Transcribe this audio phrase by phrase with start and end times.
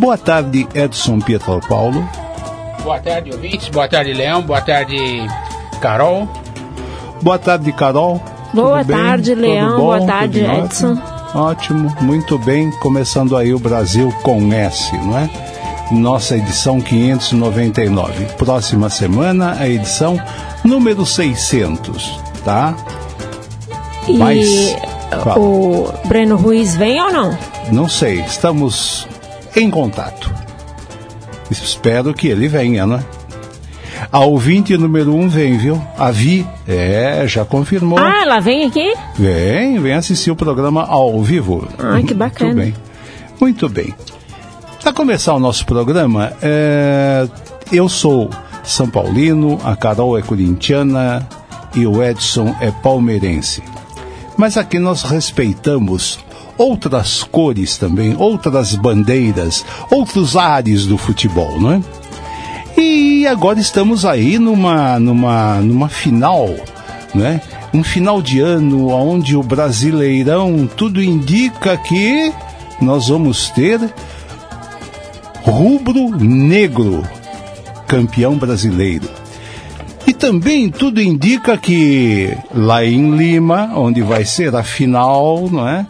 [0.00, 2.08] Boa tarde, Edson Pietro Paulo.
[2.82, 3.68] Boa tarde, ouvintes.
[3.68, 4.40] Boa tarde, Leão.
[4.40, 4.96] Boa tarde,
[5.78, 6.26] Carol.
[7.20, 8.18] Boa tarde, Carol.
[8.54, 9.76] Boa tarde, Leão.
[9.76, 10.98] Boa tarde, Edson.
[11.34, 12.70] Ótimo, muito bem.
[12.78, 15.28] Começando aí o Brasil com S, não é?
[15.90, 18.24] Nossa edição 599.
[18.38, 20.18] Próxima semana, a edição
[20.64, 22.74] número 600, tá?
[24.08, 24.76] E Mas,
[25.36, 27.38] o Breno Ruiz vem ou não?
[27.70, 29.06] Não sei, estamos
[29.56, 30.32] em contato.
[31.50, 33.04] Espero que ele venha, né?
[34.10, 35.80] A ouvinte número um vem, viu?
[35.98, 37.98] A Vi, é, já confirmou.
[37.98, 38.94] Ah, ela vem aqui?
[39.16, 41.68] Vem, vem assistir o programa ao vivo.
[41.78, 42.54] Ah, que bacana.
[42.54, 42.74] Muito bem.
[43.40, 43.94] Muito bem.
[44.82, 47.28] Para começar o nosso programa, é,
[47.70, 48.30] eu sou
[48.64, 51.28] São Paulino, a Carol é corintiana
[51.74, 53.62] e o Edson é palmeirense.
[54.36, 56.18] Mas aqui nós respeitamos
[56.60, 61.80] outras cores também, outras bandeiras, outros ares do futebol, não é?
[62.76, 66.54] E agora estamos aí numa, numa, numa final,
[67.14, 67.40] né?
[67.72, 72.30] Um final de ano onde o Brasileirão tudo indica que
[72.78, 73.80] nós vamos ter
[75.42, 77.02] rubro-negro
[77.86, 79.08] campeão brasileiro.
[80.06, 85.86] E também tudo indica que lá em Lima, onde vai ser a final, não é?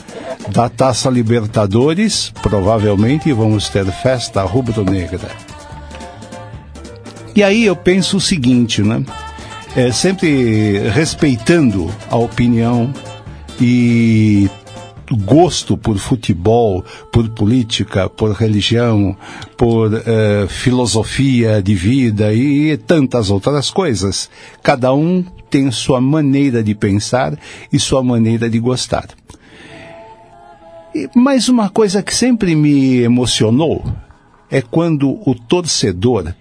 [0.53, 5.31] Da Taça Libertadores, provavelmente vamos ter festa rubro-negra.
[7.35, 9.05] E aí eu penso o seguinte, né?
[9.77, 12.93] É, sempre respeitando a opinião
[13.61, 14.51] e
[15.25, 19.17] gosto por futebol, por política, por religião,
[19.57, 24.29] por uh, filosofia de vida e tantas outras coisas.
[24.63, 27.39] Cada um tem sua maneira de pensar
[27.73, 29.20] e sua maneira de gostar.
[31.15, 33.85] Mais uma coisa que sempre me emocionou
[34.51, 36.35] é quando o torcedor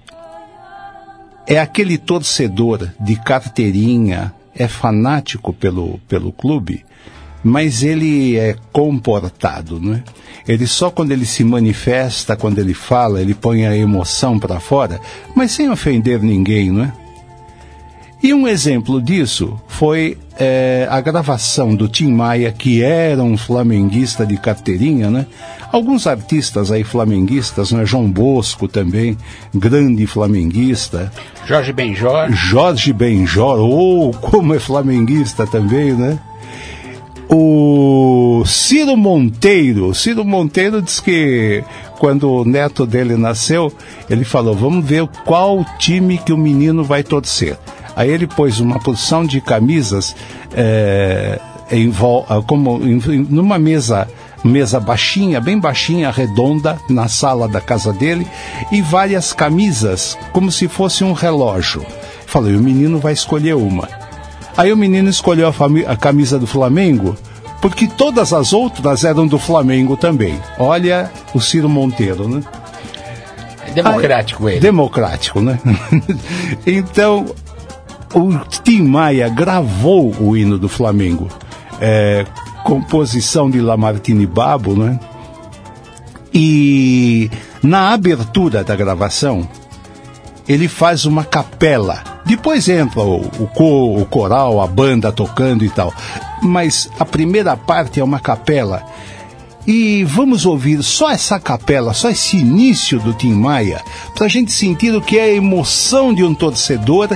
[1.46, 6.86] é aquele torcedor de carteirinha, é fanático pelo, pelo clube,
[7.44, 10.04] mas ele é comportado, não é?
[10.48, 15.00] Ele só quando ele se manifesta, quando ele fala, ele põe a emoção para fora,
[15.36, 16.94] mas sem ofender ninguém, não é?
[18.22, 24.26] E um exemplo disso foi é, a gravação do Tim Maia, que era um flamenguista
[24.26, 25.26] de carteirinha, né?
[25.72, 27.86] Alguns artistas aí flamenguistas, né?
[27.86, 29.18] João Bosco também,
[29.56, 31.12] grande flamenguista.
[31.46, 32.30] Jorge Benjor.
[32.32, 36.20] Jorge Benjor, ou oh, como é flamenguista também, né?
[37.32, 41.64] O Ciro Monteiro, Ciro Monteiro diz que
[42.00, 43.72] quando o neto dele nasceu,
[44.10, 47.58] ele falou: vamos ver qual time que o menino vai torcer.
[48.00, 50.16] Aí ele pôs uma porção de camisas
[50.56, 51.38] é,
[51.70, 51.92] em,
[52.48, 52.98] como em,
[53.30, 54.08] numa mesa
[54.42, 58.26] mesa baixinha, bem baixinha, redonda, na sala da casa dele,
[58.72, 61.86] e várias camisas, como se fosse um relógio.
[62.26, 63.90] Falei, o menino vai escolher uma.
[64.56, 67.18] Aí o menino escolheu a, a camisa do Flamengo,
[67.62, 70.40] porque todas as outras eram do Flamengo também.
[70.58, 72.42] Olha o Ciro Monteiro, né?
[73.74, 74.62] Democrático Aí, ele.
[74.62, 75.60] Democrático, né?
[76.66, 77.26] então,
[78.14, 81.28] o Tim Maia gravou o hino do Flamengo,
[81.80, 82.26] é,
[82.64, 85.00] composição de Lamartine Babo, né?
[86.34, 87.30] E
[87.64, 89.48] na abertura da gravação,
[90.48, 92.04] ele faz uma capela.
[92.26, 95.94] Depois entra o, o, o coral, a banda tocando e tal.
[96.42, 98.84] Mas a primeira parte é uma capela
[99.68, 103.84] e vamos ouvir só essa capela, só esse início do Tim Maia,
[104.16, 107.10] para a gente sentir o que é a emoção de um torcedor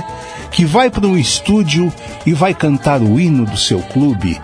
[0.50, 1.92] que vai para um estúdio
[2.24, 4.40] e vai cantar o hino do seu clube.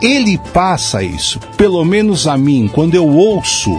[0.00, 3.70] Ele passa isso, pelo menos a mim, quando eu ouço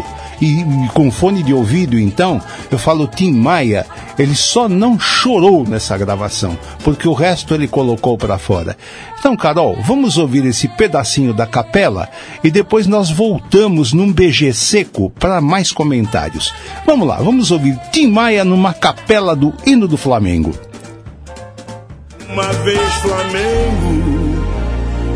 [0.41, 0.63] e,
[0.93, 3.85] com fone de ouvido, então, eu falo Tim Maia,
[4.17, 8.77] ele só não chorou nessa gravação, porque o resto ele colocou para fora.
[9.19, 12.09] Então, Carol, vamos ouvir esse pedacinho da capela
[12.43, 16.53] e depois nós voltamos num BG seco para mais comentários.
[16.85, 20.53] Vamos lá, vamos ouvir Tim Maia numa capela do hino do Flamengo.
[22.29, 24.43] Uma vez Flamengo,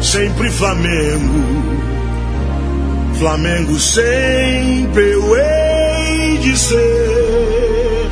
[0.02, 1.87] sempre Flamengo
[3.20, 8.12] Flamengo sempre eu hei de ser.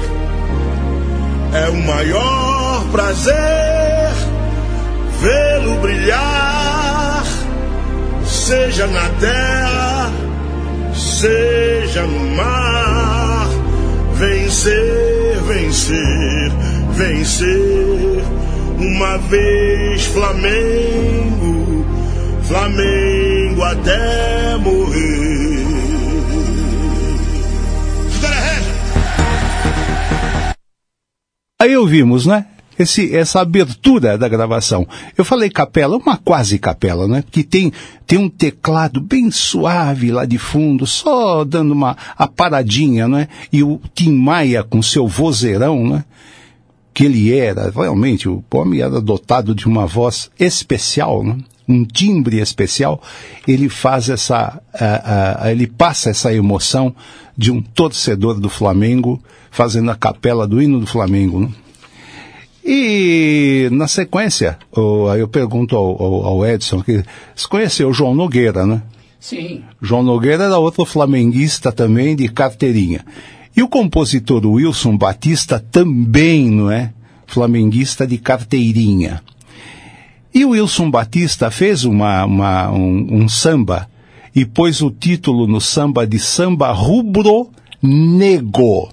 [1.53, 3.35] É o maior prazer
[5.21, 7.23] vê-lo brilhar,
[8.25, 10.11] seja na terra,
[10.93, 13.47] seja no mar.
[14.15, 16.51] Vencer, vencer,
[16.91, 18.23] vencer.
[18.79, 21.64] Uma vez Flamengo,
[22.47, 25.25] Flamengo até morrer.
[31.59, 32.45] Aí ouvimos, né?
[32.77, 34.85] Esse, essa abertura da gravação.
[35.17, 37.23] Eu falei capela, uma quase capela, né?
[37.31, 37.71] Que tem,
[38.05, 43.29] tem um teclado bem suave lá de fundo, só dando uma a paradinha, né?
[43.51, 46.05] E o Tim Maia com seu vozeirão, né?
[46.93, 51.37] Que ele era, realmente, o homem era dotado de uma voz especial, né?
[51.67, 53.01] Um timbre especial,
[53.47, 56.95] ele faz essa, uh, uh, ele passa essa emoção
[57.37, 59.21] de um torcedor do Flamengo
[59.51, 61.39] fazendo a capela do hino do Flamengo.
[61.39, 61.49] Né?
[62.67, 67.03] E na sequência, oh, aí eu pergunto ao, ao, ao Edson, que
[67.35, 68.81] você conheceu o João Nogueira, né?
[69.19, 69.63] Sim.
[69.79, 73.05] João Nogueira era outro flamenguista também de carteirinha.
[73.55, 76.91] E o compositor Wilson Batista também, não é?
[77.27, 79.21] Flamenguista de carteirinha.
[80.35, 83.87] E o Wilson Batista fez uma, uma um, um samba
[84.35, 87.49] e pôs o título no samba de samba rubro
[87.81, 88.89] nego.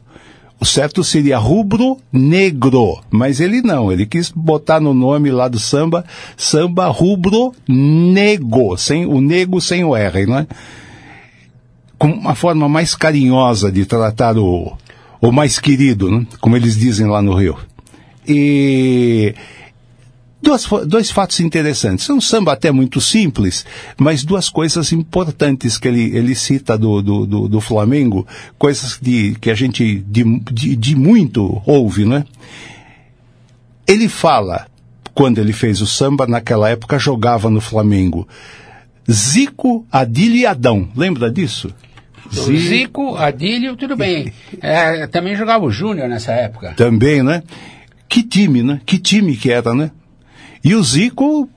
[0.61, 5.59] O certo seria rubro negro, mas ele não, ele quis botar no nome lá do
[5.59, 6.05] samba,
[6.37, 10.47] samba rubro nego, sem o nego sem o R, não é?
[11.99, 14.79] Com uma forma mais carinhosa de tratar o,
[15.21, 16.25] o mais querido, né?
[16.41, 17.59] como eles dizem lá no Rio.
[18.29, 19.35] E
[20.43, 22.11] Duas, dois fatos interessantes.
[22.11, 23.65] É um samba até muito simples,
[23.97, 28.27] mas duas coisas importantes que ele, ele cita do, do, do, do Flamengo,
[28.59, 32.25] coisas de, que a gente de, de, de muito ouve, né?
[33.87, 34.67] Ele fala,
[35.15, 38.27] quando ele fez o samba, naquela época jogava no Flamengo.
[39.11, 40.89] Zico, Adílio e Adão.
[40.97, 41.73] Lembra disso?
[42.33, 44.33] Zico, Zico Adílio, tudo bem.
[44.61, 46.73] É, também jogava o Júnior nessa época.
[46.75, 47.43] Também, né?
[48.09, 48.81] Que time, né?
[48.85, 49.91] Que time que era, né?
[50.65, 51.49] E o Zico,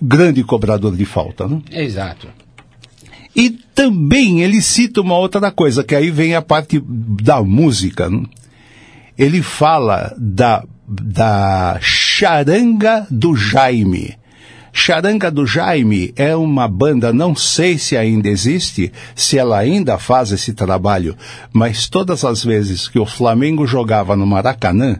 [0.00, 1.60] grande cobrador de falta, né?
[1.70, 2.28] Exato.
[3.34, 8.08] E também ele cita uma outra coisa, que aí vem a parte da música.
[8.10, 8.24] Né?
[9.18, 14.16] Ele fala da, da charanga do Jaime.
[14.72, 20.32] Charanga do Jaime é uma banda, não sei se ainda existe, se ela ainda faz
[20.32, 21.14] esse trabalho,
[21.52, 24.98] mas todas as vezes que o Flamengo jogava no Maracanã,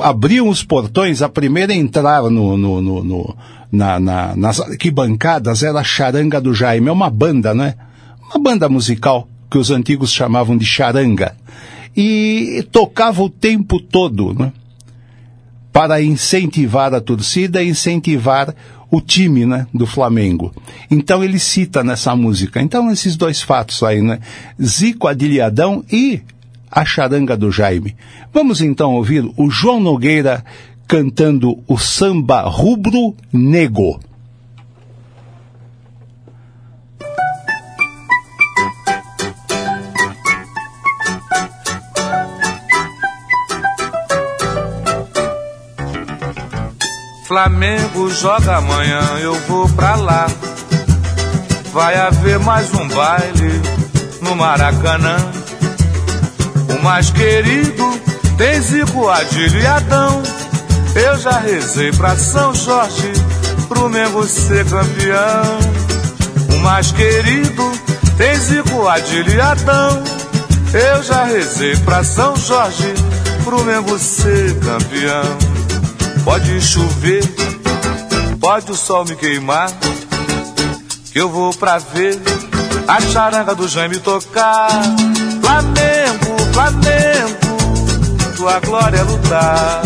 [0.00, 3.36] abriam os portões, a primeira a entrar no, no, no, no
[3.70, 7.74] na, na, nas arquibancadas era a Charanga do Jaime, é uma banda, né?
[8.28, 11.36] Uma banda musical que os antigos chamavam de charanga.
[11.96, 14.52] E tocava o tempo todo, né?
[15.72, 18.54] Para incentivar a torcida, incentivar
[18.90, 20.54] o time, né, do Flamengo.
[20.90, 22.60] Então ele cita nessa música.
[22.60, 24.20] Então esses dois fatos aí, né?
[24.62, 26.20] Zico Adilhadão e
[26.72, 27.94] a charanga do Jaime.
[28.32, 30.42] Vamos então ouvir o João Nogueira
[30.88, 34.00] cantando o samba rubro nego.
[47.26, 50.26] Flamengo joga amanhã, eu vou pra lá.
[51.72, 53.62] Vai haver mais um baile
[54.20, 55.41] no Maracanã
[56.76, 58.00] o mais querido
[58.36, 60.22] tem Zico, Adílio e Adão.
[60.94, 63.12] Eu já rezei pra São Jorge,
[63.68, 65.58] pro Mengo ser campeão.
[66.54, 67.72] O mais querido
[68.16, 70.02] tem Zico, Adílio e Adão.
[70.72, 72.94] Eu já rezei pra São Jorge,
[73.44, 75.38] pro Mengo ser campeão.
[76.24, 77.22] Pode chover,
[78.40, 79.70] pode o sol me queimar,
[81.12, 82.18] que eu vou pra ver
[82.86, 84.68] a charanga do Jaime tocar.
[85.42, 86.01] Flamengo,
[86.52, 89.82] Flamengo, tua glória é lutar.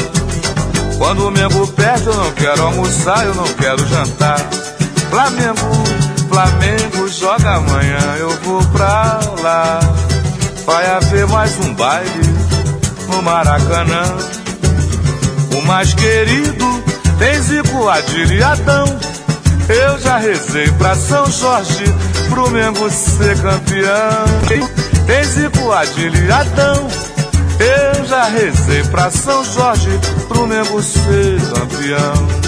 [0.98, 4.38] Quando o Mengo perde, eu não quero almoçar, eu não quero jantar.
[5.10, 5.84] Flamengo,
[6.28, 9.80] Flamengo, joga amanhã, eu vou pra lá.
[10.64, 12.34] Vai haver mais um baile
[13.08, 14.02] no Maracanã.
[15.56, 16.82] O mais querido
[17.18, 18.84] tem Zico, Adílio e Adão.
[19.68, 21.84] Eu já rezei pra São Jorge,
[22.28, 24.75] pro Mengo ser campeão.
[25.06, 26.88] Tem Zico, Adílio e Adão.
[27.60, 32.46] Eu já rezei pra São Jorge, pro Mengo ser campeão.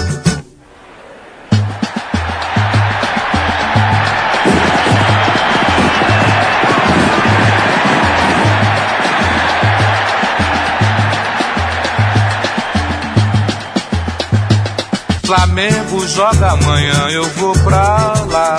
[15.24, 18.58] Flamengo joga amanhã, eu vou pra lá.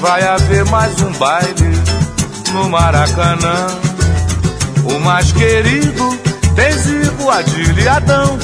[0.00, 1.79] Vai haver mais um baile
[2.52, 3.66] no Maracanã.
[4.84, 6.18] O mais querido
[6.54, 8.38] tem Zico, Adílio e Adão.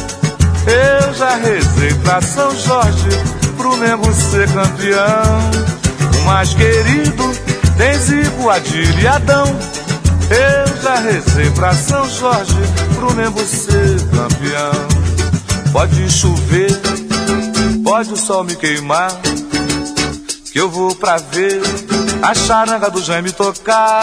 [0.67, 3.09] Eu já rezei pra São Jorge,
[3.57, 5.51] pro Mengo ser campeão.
[6.19, 7.33] O mais querido
[7.77, 9.57] tem Zico, Adílio e Adão.
[10.29, 12.59] Eu já rezei pra São Jorge,
[12.97, 14.97] pro Nembo ser campeão.
[15.73, 16.71] Pode chover,
[17.85, 19.13] pode o sol me queimar,
[20.53, 21.61] que eu vou pra ver
[22.23, 24.03] a charanga do Jaime tocar.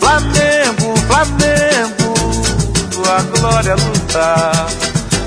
[0.00, 2.14] Flamengo, Flamengo,
[3.08, 4.66] a glória lutar.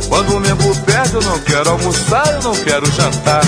[0.09, 3.43] Quando o Mengo perde, eu não quero almoçar, eu não quero jantar.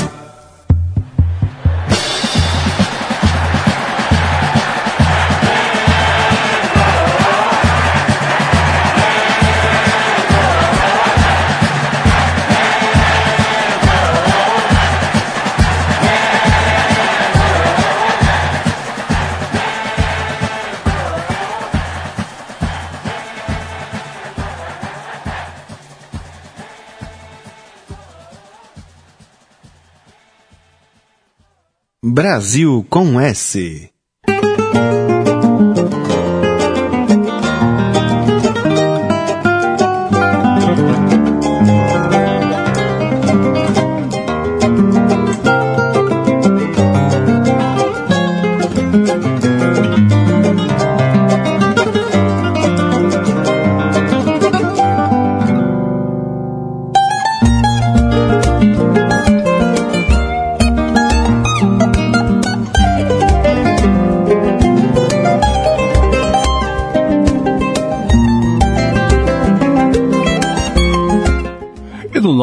[32.17, 33.91] Brasil com S.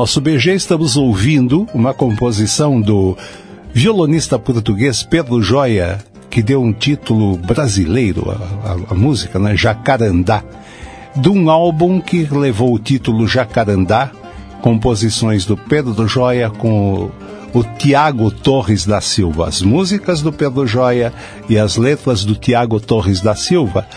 [0.04, 3.16] nosso BG estamos ouvindo uma composição do
[3.72, 8.30] violonista português Pedro Joia, que deu um título brasileiro
[8.90, 9.56] à, música, né?
[9.56, 10.44] Jacarandá,
[11.16, 14.10] de um álbum que levou o título Jacarandá,
[14.60, 17.10] composições do Pedro Joia com
[17.54, 21.14] o, o Tiago Torres da Silva, as músicas do Pedro Joia
[21.48, 23.88] e as letras do Tiago Torres da Silva.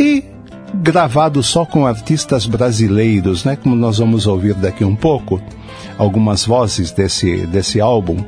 [0.00, 0.33] E
[0.82, 3.56] gravado só com artistas brasileiros, né?
[3.56, 5.40] Como nós vamos ouvir daqui um pouco,
[5.96, 8.24] algumas vozes desse, desse álbum.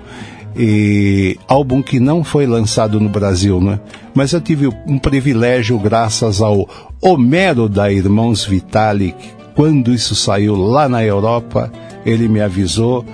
[0.59, 3.79] E álbum que não foi lançado no Brasil, né?
[4.15, 6.67] Mas eu tive um privilégio graças ao
[7.00, 9.17] Homero da Irmãos Vitalik.
[9.55, 11.71] Quando isso saiu lá na Europa,
[12.07, 13.05] ele me avisou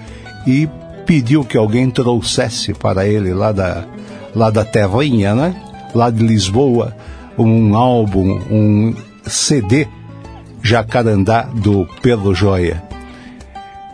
[0.47, 0.69] e
[1.05, 3.85] pediu que alguém trouxesse para ele lá da,
[4.35, 5.55] lá da terrinha, né?
[5.95, 6.95] Lá de Lisboa,
[7.37, 8.95] um álbum, um
[9.26, 9.88] CD
[10.62, 12.83] Jacarandá do Pedro Joia.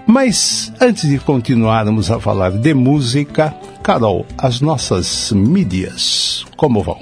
[0.07, 7.01] Mas antes de continuarmos a falar de música, Carol, as nossas mídias, como vão?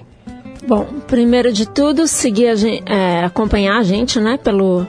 [0.66, 4.84] Bom, primeiro de tudo, seguir a gente, é, acompanhar a gente, né, pelo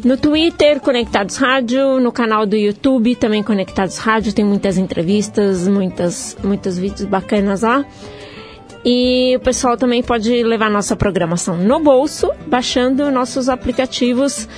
[0.03, 6.35] No Twitter, Conectados Rádio, no canal do YouTube, também Conectados Rádio, tem muitas entrevistas, muitas,
[6.43, 7.85] muitos vídeos bacanas lá.
[8.83, 14.49] E o pessoal também pode levar nossa programação no bolso, baixando nossos aplicativos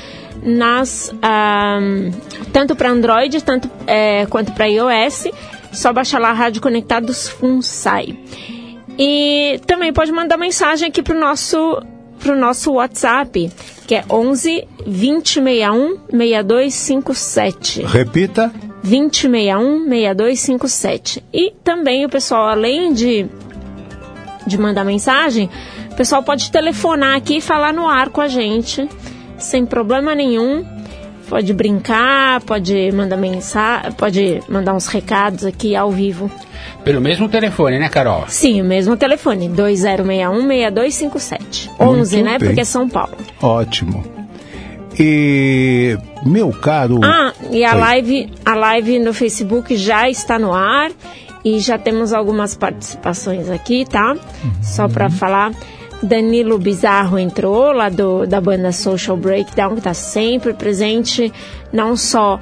[0.42, 2.12] nas um,
[2.52, 5.28] tanto para Android tanto é, quanto para iOS.
[5.72, 8.18] Só baixar lá Rádio Conectados FUNSAI.
[8.98, 11.84] E também pode mandar mensagem aqui para o nosso,
[12.26, 13.52] nosso WhatsApp,
[13.86, 17.82] que é 11 2061 6257.
[17.84, 18.52] Repita.
[18.84, 21.24] 2061 6257.
[21.34, 23.28] E também o pessoal, além de,
[24.46, 25.50] de mandar mensagem,
[25.92, 28.88] o pessoal pode telefonar aqui e falar no ar com a gente,
[29.38, 30.75] sem problema nenhum.
[31.28, 36.30] Pode brincar, pode mandar mensagem, pode mandar uns recados aqui ao vivo.
[36.84, 38.26] Pelo mesmo telefone, né, Carol?
[38.28, 41.72] Sim, o mesmo telefone, 2061-6257.
[41.80, 42.48] 11, né, bem.
[42.48, 43.18] porque é São Paulo.
[43.42, 44.04] Ótimo.
[45.00, 47.00] E meu caro.
[47.04, 50.90] Ah, e a live, a live no Facebook já está no ar
[51.44, 54.14] e já temos algumas participações aqui, tá?
[54.14, 54.64] Uhum.
[54.64, 55.52] Só para falar.
[56.04, 61.32] Danilo Bizarro entrou lá do, da banda Social Breakdown, que está sempre presente,
[61.72, 62.40] não só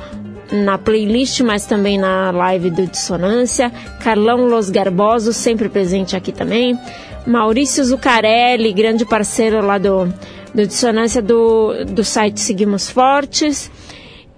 [0.51, 3.72] na playlist, mas também na live do Dissonância.
[4.01, 6.77] Carlão Los Garbosos, sempre presente aqui também.
[7.25, 10.05] Maurício Zucarelli, grande parceiro lá do,
[10.53, 13.72] do Dissonância do, do site Seguimos Fortes.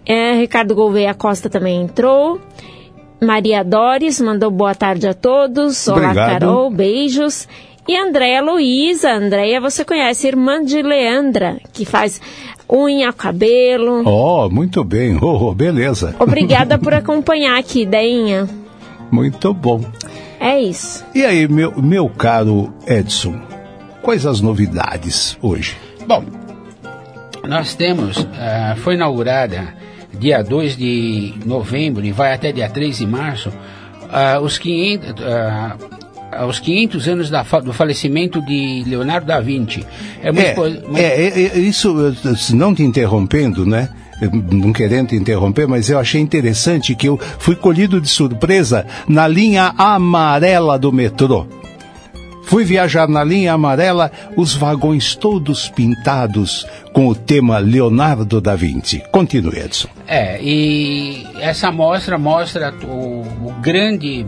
[0.06, 2.40] É, Ricardo Gouveia Costa também entrou.
[3.22, 5.88] Maria Dores mandou boa tarde a todos.
[5.88, 6.40] Olá, Obrigado.
[6.40, 7.48] Carol, beijos.
[7.88, 12.20] E Andréia Luiza, Andréia você conhece, irmã de Leandra, que faz
[12.68, 14.02] unha, cabelo.
[14.06, 15.20] Oh, muito bem.
[15.22, 16.16] Oh, beleza.
[16.20, 18.50] Obrigada por acompanhar aqui, Deinha.
[19.12, 19.82] Muito bom.
[20.40, 21.06] É isso.
[21.14, 23.40] E aí, meu, meu caro Edson,
[24.02, 25.78] quais as novidades hoje?
[26.08, 26.26] Bom,
[27.48, 29.76] nós temos, ah, foi inaugurada
[30.12, 33.52] dia 2 de novembro e vai até dia 3 de março,
[34.12, 35.78] ah, os 500, ah,
[36.38, 39.86] aos 500 anos da do falecimento de Leonardo da Vinci.
[40.22, 41.96] É muito, É, muito- é, é, é, isso,
[42.54, 43.90] não te interrompendo, né?
[44.52, 49.28] Não querendo te interromper, mas eu achei interessante que eu fui colhido de surpresa na
[49.28, 51.46] linha amarela do metrô.
[52.44, 59.04] Fui viajar na linha amarela, os vagões todos pintados com o tema Leonardo da Vinci.
[59.12, 59.88] Continue, Edson.
[60.08, 64.26] É, e essa mostra mostra o, o grande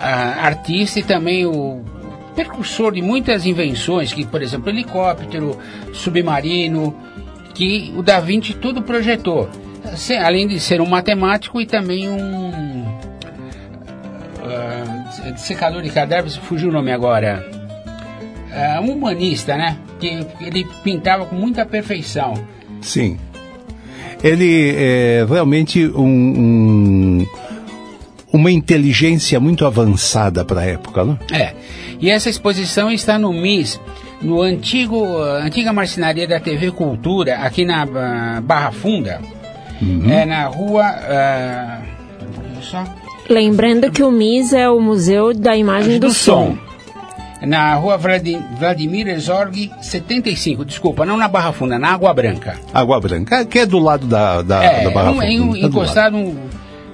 [0.00, 1.82] artista e também o
[2.34, 5.58] precursor de muitas invenções, que, por exemplo, helicóptero,
[5.92, 6.94] submarino,
[7.54, 9.48] que o Da Vinci tudo projetou.
[10.24, 12.84] Além de ser um matemático e também um
[14.42, 17.46] ah, secador de cadáveres, fugiu o nome agora.
[18.52, 19.76] Ah, um humanista, né?
[19.98, 22.34] Que ele pintava com muita perfeição.
[22.80, 23.18] Sim.
[24.22, 27.26] Ele é realmente um, um-
[28.32, 31.18] uma inteligência muito avançada para a época, não?
[31.32, 31.52] É.
[32.00, 33.80] E essa exposição está no MIS,
[34.22, 39.20] no antigo, ah, antiga marcenaria da TV Cultura, aqui na ah, Barra Funda.
[40.10, 40.84] É na rua.
[42.34, 42.84] pouquinho só.
[43.28, 46.56] Lembrando que o MIS é o Museu da Imagem do, Som.
[47.42, 52.58] Na rua Vladi- Vladimir Herzog 75, desculpa, não na Barra Funda, na Água Branca.
[52.74, 55.26] Água Branca, que é do lado da, da, é, da Barra um, Funda.
[55.26, 56.16] um- do encostado.
[56.16, 56.36] um-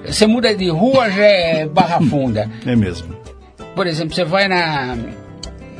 [0.07, 2.49] você muda de rua, já é Barra Funda.
[2.65, 3.15] É mesmo.
[3.75, 4.97] Por exemplo, você vai na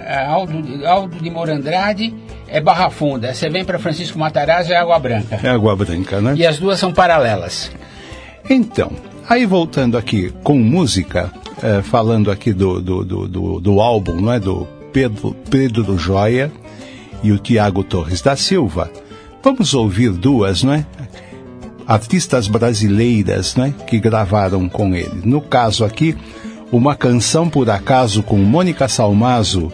[0.05, 2.13] ah, Aldo, Aldo de Morandrade,
[2.47, 3.33] é Barra Funda.
[3.33, 5.39] Você vem para Francisco Matarazzo, é Água Branca.
[5.43, 6.33] É Água Branca, né?
[6.37, 7.71] E as duas são paralelas.
[8.49, 8.91] Então,
[9.27, 11.31] aí voltando aqui com música,
[11.61, 14.39] eh, falando aqui do, do, do, do, do álbum, não é?
[14.39, 16.51] Do Pedro, Pedro Joia
[17.23, 18.89] e o Tiago Torres da Silva.
[19.43, 20.85] Vamos ouvir duas, não é?
[21.87, 23.73] Artistas brasileiras, né?
[23.87, 25.21] Que gravaram com ele.
[25.23, 26.15] No caso aqui,
[26.71, 29.71] uma canção por acaso com Mônica Salmazo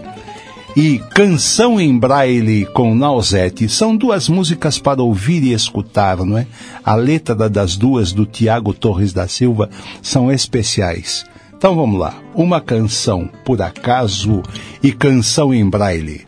[0.76, 6.48] e Canção em Braille com Nausete são duas músicas para ouvir e escutar, não é?
[6.84, 9.70] A letra das duas do Tiago Torres da Silva
[10.02, 11.26] são especiais.
[11.56, 12.16] Então vamos lá.
[12.36, 14.42] Uma canção por acaso
[14.82, 16.26] e canção em Braille.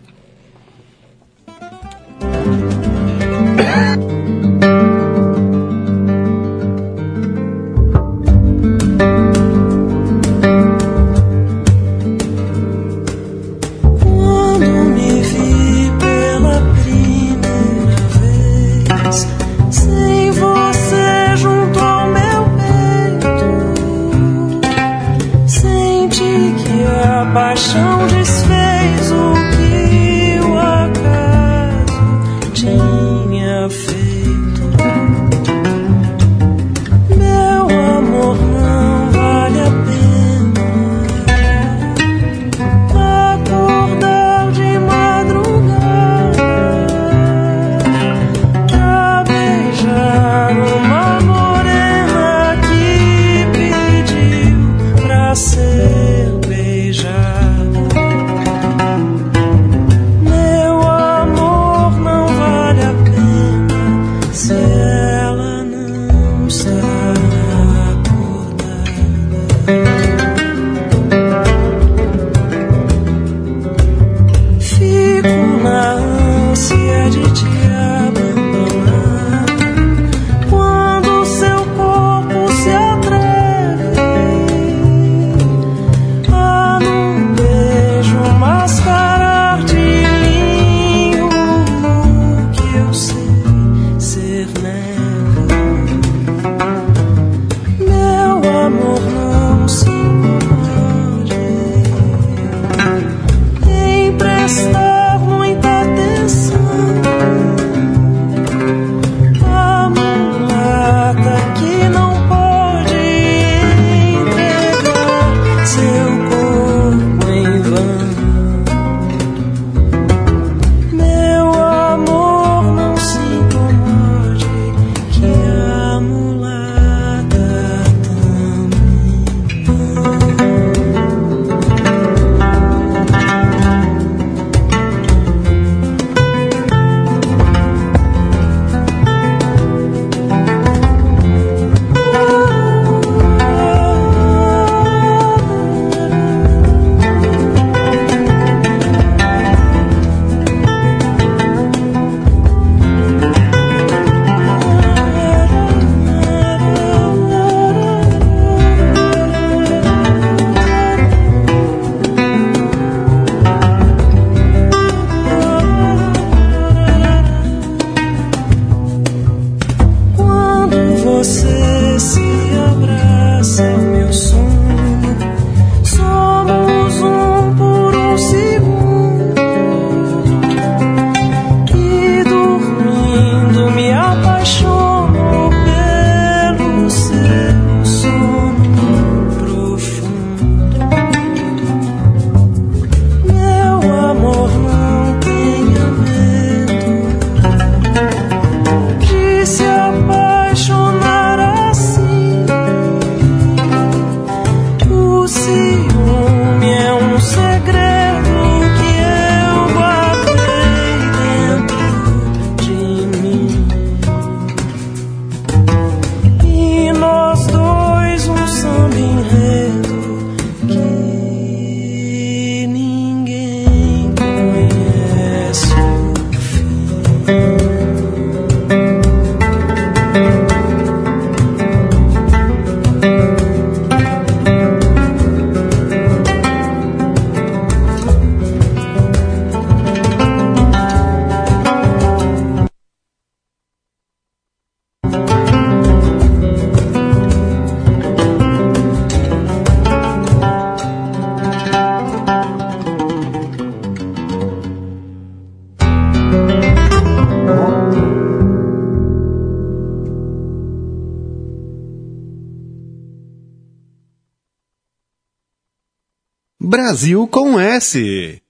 [266.96, 268.45] Brasil com S.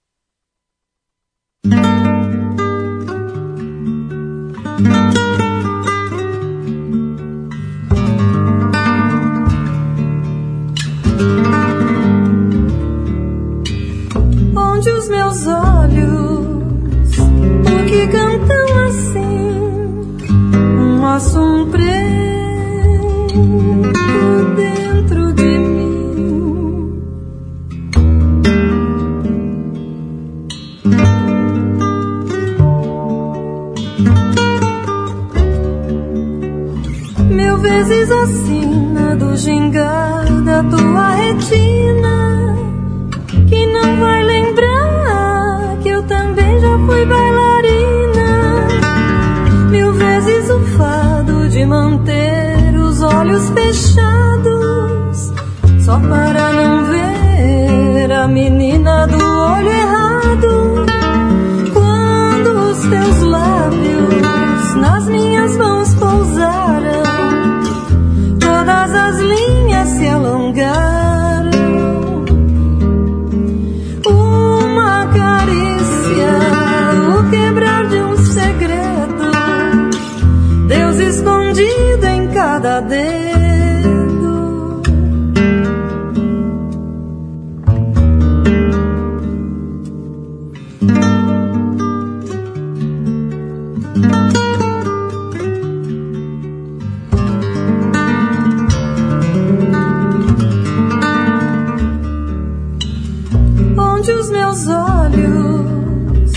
[104.25, 106.31] os meus olhos,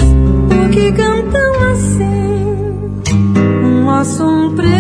[0.49, 3.03] porque cantam assim
[3.65, 4.78] um assombro.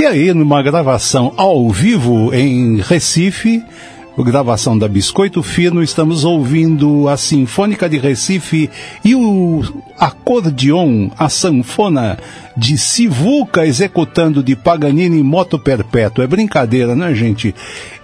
[0.00, 3.62] E aí, numa gravação ao vivo em Recife,
[4.18, 8.68] gravação da Biscoito Fino, estamos ouvindo a Sinfônica de Recife
[9.04, 9.62] e o
[9.98, 12.18] acordeon, a sanfona
[12.56, 16.22] de Sivuca executando de Paganini Moto Perpétuo.
[16.22, 17.54] É brincadeira, né, gente?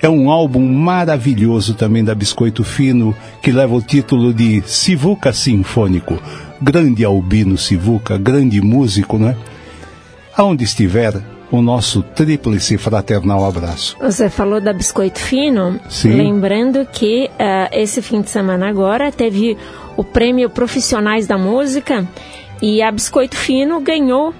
[0.00, 6.18] É um álbum maravilhoso também da Biscoito Fino, que leva o título de Sivuca Sinfônico.
[6.60, 9.36] Grande Albino Sivuca, grande músico, né?
[10.34, 13.96] Aonde estiver, o nosso tríplice fraternal abraço.
[14.00, 16.14] Você falou da Biscoito Fino, Sim.
[16.14, 19.56] lembrando que uh, esse fim de semana agora teve
[19.96, 22.06] o prêmio Profissionais da Música
[22.60, 24.34] e a Biscoito Fino ganhou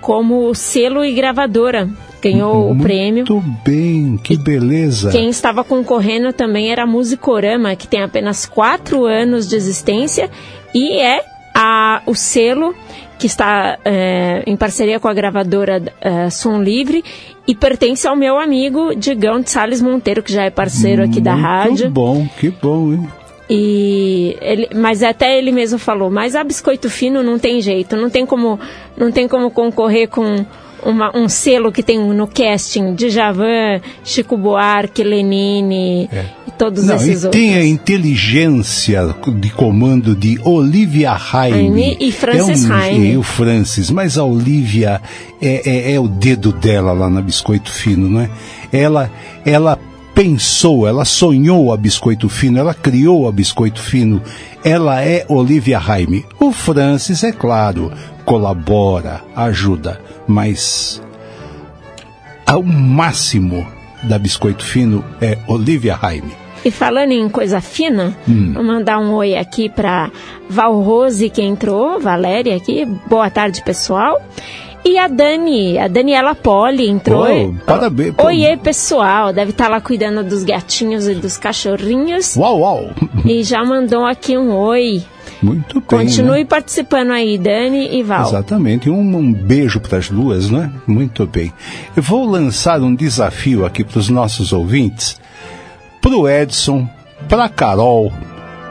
[0.00, 1.88] como selo e gravadora.
[2.22, 3.24] Ganhou Muito o prêmio.
[3.28, 5.10] Muito bem, que beleza.
[5.10, 10.30] Quem estava concorrendo também era a Musicorama, que tem apenas quatro anos de existência
[10.74, 12.74] e é a, o selo
[13.20, 17.04] que está é, em parceria com a gravadora é, Som Livre
[17.46, 21.34] e pertence ao meu amigo Digão de Salles Monteiro, que já é parceiro aqui da
[21.34, 21.88] rádio.
[21.88, 23.08] Que bom, que bom, hein?
[23.50, 28.08] E ele, mas até ele mesmo falou, mas a biscoito fino não tem jeito, não
[28.08, 28.58] tem como,
[28.96, 30.46] não tem como concorrer com
[30.84, 36.24] uma, um selo que tem no casting de Javan, Chico Buarque, Lenine É.
[36.46, 37.30] e todos Não, esses e outros.
[37.42, 41.58] tem a inteligência de comando de Olivia Haime.
[41.58, 43.04] Haime e Francis é um.
[43.04, 45.00] E o Francis, mas a Olivia
[45.40, 48.30] é, é, é o dedo dela lá na Biscoito Fino, não é?
[48.72, 49.10] Ela,
[49.44, 49.78] ela
[50.14, 54.20] pensou, ela sonhou a Biscoito Fino, ela criou a Biscoito Fino.
[54.62, 56.26] Ela é Olivia Haime.
[56.38, 57.90] O Francis, é claro,
[58.30, 61.02] colabora, ajuda, mas
[62.46, 63.66] ao máximo
[64.04, 66.30] da Biscoito Fino é Olivia Haime.
[66.64, 68.52] E falando em coisa fina, Hum.
[68.54, 70.12] vou mandar um oi aqui para
[70.48, 72.84] Val Rose que entrou, Valéria aqui.
[73.08, 74.22] Boa tarde, pessoal.
[74.84, 77.26] E a Dani, a Daniela Poli entrou.
[77.48, 78.14] Oh, parabéns.
[78.16, 79.32] Oiê, pessoal.
[79.32, 82.36] Deve estar lá cuidando dos gatinhos e dos cachorrinhos.
[82.36, 82.90] Uau, uau.
[83.26, 85.02] E já mandou aqui um oi.
[85.42, 86.00] Muito bem.
[86.00, 86.44] Continue né?
[86.44, 88.28] participando aí, Dani e Val.
[88.28, 88.90] Exatamente.
[88.90, 90.70] Um, um beijo para as duas, né?
[90.86, 91.52] Muito bem.
[91.96, 95.18] Eu vou lançar um desafio aqui para os nossos ouvintes,
[96.00, 96.88] para o Edson,
[97.28, 98.12] para a Carol,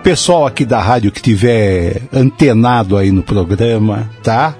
[0.03, 4.55] pessoal aqui da rádio que tiver antenado aí no programa, tá?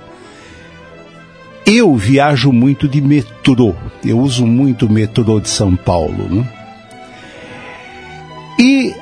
[1.65, 3.75] Eu viajo muito de metrô.
[4.03, 6.47] Eu uso muito o metrô de São Paulo, né?
[8.59, 8.93] E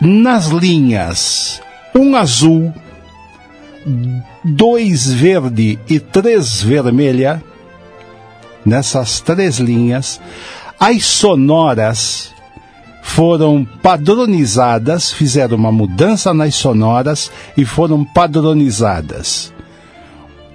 [0.00, 1.60] nas linhas
[1.94, 2.72] um azul,
[4.42, 7.42] dois verde e três vermelha,
[8.64, 10.20] nessas três linhas,
[10.80, 12.34] as sonoras
[13.00, 19.53] foram padronizadas, fizeram uma mudança nas sonoras e foram padronizadas.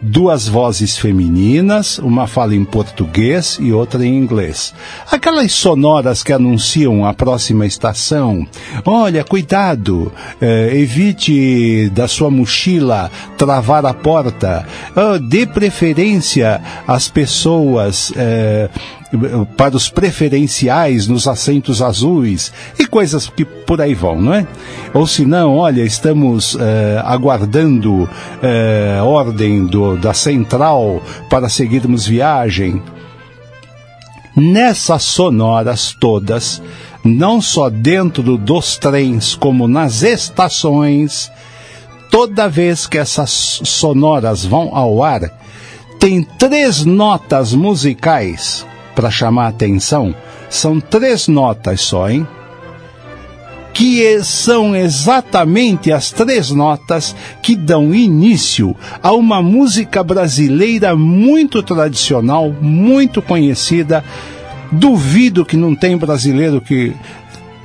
[0.01, 4.73] Duas vozes femininas, uma fala em português e outra em inglês.
[5.11, 8.47] Aquelas sonoras que anunciam a próxima estação.
[8.85, 10.09] Olha, cuidado,
[10.39, 14.65] eh, evite da sua mochila travar a porta.
[14.95, 18.13] Ah, dê preferência às pessoas.
[18.15, 18.69] eh,
[19.57, 24.47] para os preferenciais nos assentos azuis e coisas que por aí vão, não é?
[24.93, 28.07] Ou se não, olha, estamos eh, aguardando
[28.41, 32.81] eh, ordem do, da central para seguirmos viagem.
[34.35, 36.61] Nessas sonoras todas,
[37.03, 41.31] não só dentro dos trens, como nas estações,
[42.11, 45.31] toda vez que essas sonoras vão ao ar,
[45.99, 48.65] tem três notas musicais
[48.99, 50.13] para chamar a atenção.
[50.49, 52.27] São três notas só, hein?
[53.73, 61.63] Que e- são exatamente as três notas que dão início a uma música brasileira muito
[61.63, 64.03] tradicional, muito conhecida.
[64.69, 66.93] Duvido que não tem brasileiro que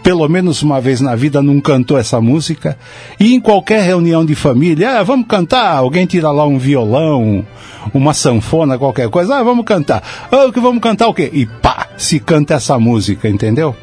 [0.05, 2.77] pelo menos uma vez na vida não cantou essa música.
[3.19, 7.45] E em qualquer reunião de família, ah, vamos cantar, alguém tira lá um violão,
[7.93, 10.03] uma sanfona, qualquer coisa, ah, vamos cantar.
[10.31, 11.31] Ah, que vamos cantar o quê?
[11.33, 13.75] E pá, se canta essa música, entendeu?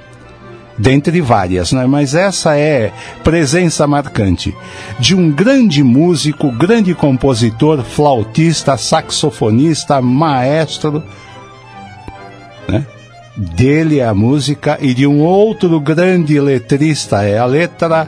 [0.78, 1.88] Dentre várias, né?
[1.88, 4.56] Mas essa é presença marcante
[5.00, 11.04] de um grande músico, grande compositor, flautista, saxofonista, maestro,
[12.70, 12.86] né?
[13.36, 18.08] Dele a música e de um outro grande letrista é a letra.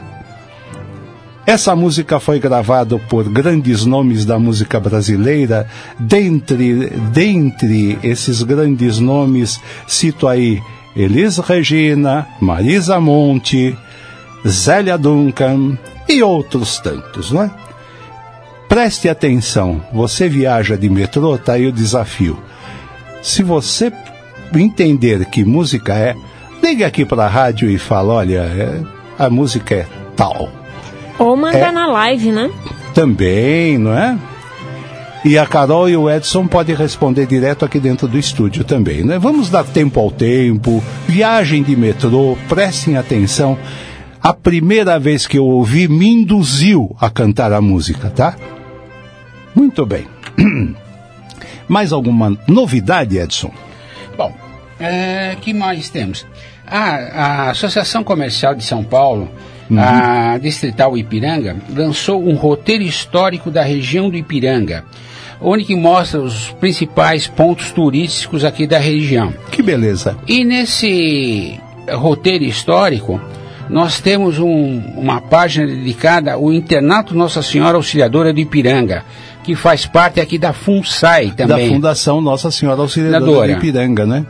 [1.46, 5.66] Essa música foi gravada por grandes nomes da música brasileira.
[5.98, 10.62] Dentre, dentre esses grandes nomes, cito aí
[10.96, 13.76] Elis Regina, Marisa Monte,
[14.46, 15.76] Zélia Duncan
[16.08, 17.50] e outros tantos, não é?
[18.68, 22.38] Preste atenção, você viaja de metrô, tá aí o desafio.
[23.22, 23.92] Se você
[24.58, 26.14] entender que música é,
[26.62, 28.80] ligue aqui para a rádio e fala, olha, é,
[29.18, 29.86] a música é
[30.16, 30.50] tal.
[31.18, 31.72] Ou mandar É.
[31.72, 32.50] na live, né?
[32.94, 34.16] Também, não é?
[35.24, 39.18] E a Carol e o Edson podem responder direto aqui dentro do estúdio também, né?
[39.18, 43.56] Vamos dar tempo ao tempo, viagem de metrô, prestem atenção.
[44.22, 48.36] A primeira vez que eu ouvi me induziu a cantar a música, tá?
[49.54, 50.06] Muito bem.
[51.68, 53.50] Mais alguma novidade, Edson?
[54.80, 56.26] É, que mais temos?
[56.66, 59.30] Ah, a Associação Comercial de São Paulo,
[59.76, 64.84] a Distrital Ipiranga, lançou um roteiro histórico da região do Ipiranga,
[65.40, 69.32] onde que mostra os principais pontos turísticos aqui da região.
[69.50, 70.16] Que beleza.
[70.26, 71.60] E nesse
[71.92, 73.20] roteiro histórico,
[73.68, 79.04] nós temos um- uma página dedicada ao Internato Nossa Senhora Auxiliadora do Ipiranga,
[79.42, 81.68] que faz parte aqui da FUNSAI também.
[81.68, 84.24] Da Fundação Nossa Senhora Auxiliadora de Ipiranga, né?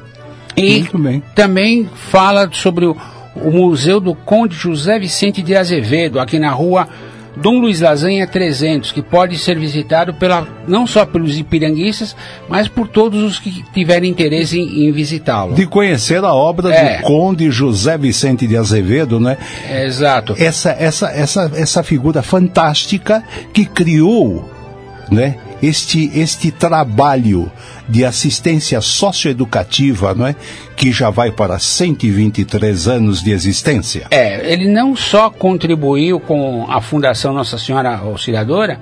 [0.57, 0.87] E
[1.35, 2.97] também fala sobre o,
[3.37, 6.89] o Museu do Conde José Vicente de Azevedo, aqui na rua
[7.37, 12.15] Dom Luiz Lasanha 300, que pode ser visitado pela, não só pelos ipiranguistas,
[12.49, 15.55] mas por todos os que tiverem interesse em, em visitá-lo.
[15.55, 16.99] De conhecer a obra É.
[16.99, 19.37] do Conde José Vicente de Azevedo, né?
[19.69, 20.35] É, exato.
[20.39, 24.49] essa, essa, essa, essa figura fantástica que criou
[25.11, 27.51] né, este, este trabalho
[27.89, 30.35] de assistência socioeducativa não é,
[30.77, 34.07] que já vai para 123 anos de existência.
[34.11, 38.81] É, ele não só contribuiu com a Fundação Nossa Senhora Auxiliadora,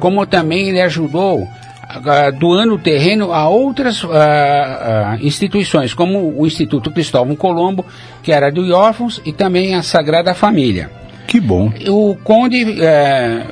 [0.00, 1.46] como também ele ajudou
[1.88, 7.84] ah, doando terreno a outras ah, ah, instituições, como o Instituto Cristóvão Colombo,
[8.22, 10.90] que era de órfãos, e também a Sagrada Família.
[11.26, 11.72] Que bom.
[11.88, 13.46] O Conde, ah,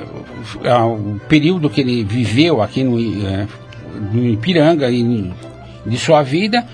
[0.85, 3.47] o período que ele viveu aqui no, é,
[4.11, 5.31] no Ipiranga e
[5.85, 6.65] de sua vida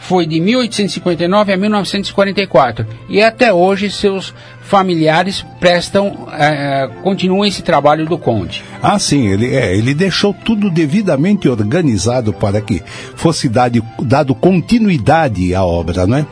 [0.00, 8.06] foi de 1859 a 1944 e até hoje seus familiares prestam é, continuam esse trabalho
[8.06, 8.62] do Conde.
[8.82, 12.82] Ah, sim, ele, é, ele deixou tudo devidamente organizado para que
[13.14, 16.26] fosse dado, dado continuidade à obra, não é?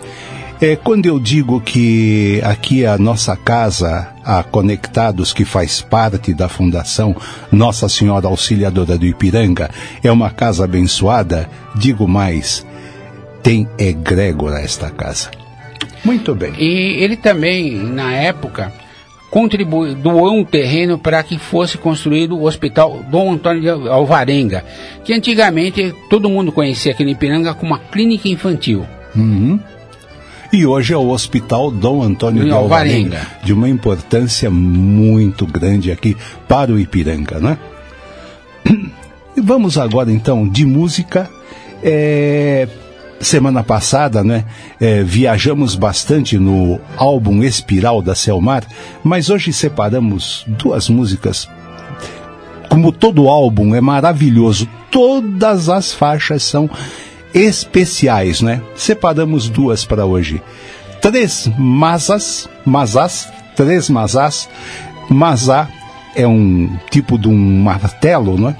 [0.60, 6.48] É, quando eu digo que aqui a nossa casa, a Conectados, que faz parte da
[6.48, 7.14] Fundação
[7.52, 9.70] Nossa Senhora Auxiliadora do Ipiranga,
[10.02, 12.66] é uma casa abençoada, digo mais,
[13.40, 15.30] tem egrégora esta casa.
[16.04, 16.52] Muito bem.
[16.58, 18.72] E ele também, na época,
[19.30, 24.64] contribuiu, doou um terreno para que fosse construído o Hospital Dom Antônio de Alvarenga,
[25.04, 28.84] que antigamente todo mundo conhecia aqui no Ipiranga como uma clínica infantil.
[29.14, 29.60] Uhum.
[30.52, 33.44] E hoje é o Hospital Dom Antônio de Alvarenga, Alvarenga.
[33.44, 36.16] de uma importância muito grande aqui
[36.48, 37.58] para o Ipiranga, né?
[39.36, 41.30] E vamos agora então de música.
[41.82, 42.66] É,
[43.20, 44.44] semana passada, né,
[44.80, 48.64] é, viajamos bastante no álbum Espiral da Selmar,
[49.04, 51.48] mas hoje separamos duas músicas
[52.68, 56.70] como todo álbum é maravilhoso, todas as faixas são
[57.34, 58.62] especiais, né?
[58.74, 60.42] Separamos duas para hoje.
[61.00, 64.48] Três masas, masás, três masás.
[65.08, 65.68] Masá
[66.14, 68.56] é um tipo de um martelo, não é?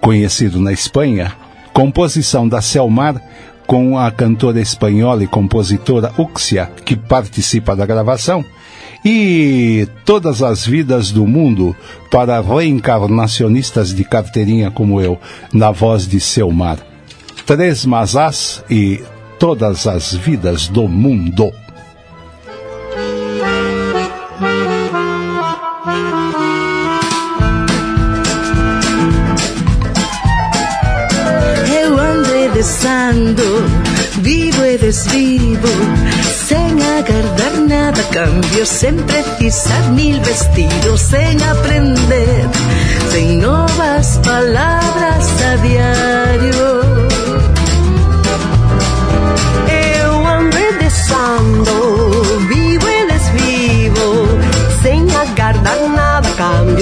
[0.00, 1.32] Conhecido na Espanha.
[1.72, 3.20] Composição da Selmar
[3.66, 8.44] com a cantora espanhola e compositora Uxia, que participa da gravação
[9.04, 11.76] e todas as vidas do mundo
[12.10, 15.18] para reencarnacionistas de carteirinha como eu,
[15.52, 16.78] na voz de Selmar.
[17.48, 19.02] Três masás e
[19.38, 21.50] todas as vidas do mundo.
[31.72, 33.42] Eu ando e desando,
[34.20, 35.68] vivo e desvivo,
[36.46, 36.58] sem
[36.98, 42.46] aguardar nada cambio, sem precisar mil vestidos, sem aprender,
[43.10, 46.87] sem novas palavras a diário.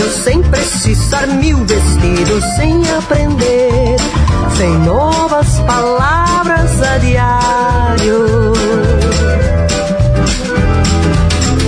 [0.07, 3.97] Cambio, sem precisar mil vestidos, sem aprender,
[4.57, 8.53] sem novas palavras a diário.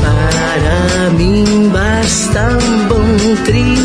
[0.03, 3.78] Para mim basta um bom trino,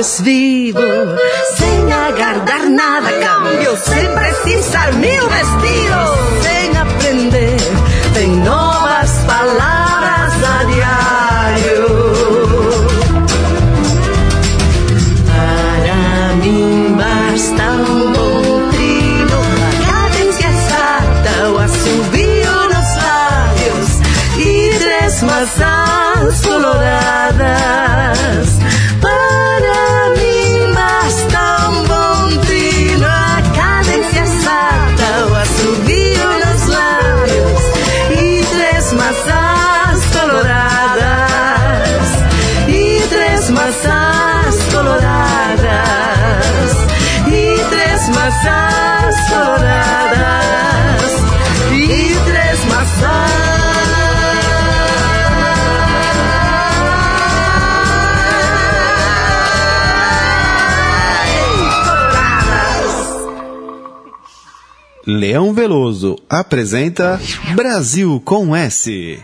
[0.00, 0.80] es vivo,
[1.56, 6.19] sin agarrar nada cambio, siempre sin sal mi vestido.
[65.60, 67.20] Veloso apresenta
[67.54, 69.20] Brasil com S.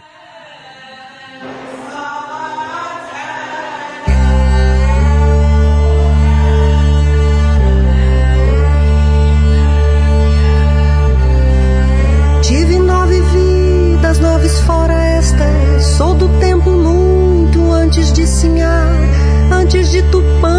[12.43, 15.87] Tive nove vidas, nove florestas.
[15.97, 18.84] Sou do tempo muito antes de Sinhá,
[19.51, 20.56] antes de Tupã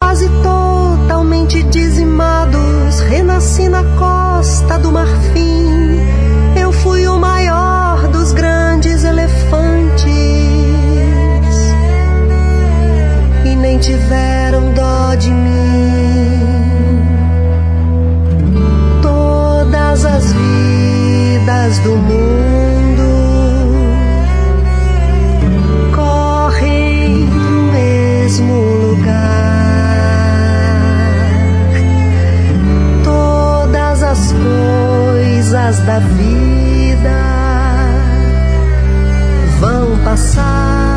[0.00, 3.00] quase totalmente dizimados.
[3.00, 5.98] Renasci na costa do Marfim.
[6.60, 10.12] Eu fui o maior dos grandes elefantes.
[13.44, 15.51] E nem tiveram dó de mim.
[21.82, 23.08] do mundo
[25.94, 29.12] correm pro mesmo lugar.
[33.02, 37.20] Todas as coisas da vida
[39.60, 40.91] vão passar.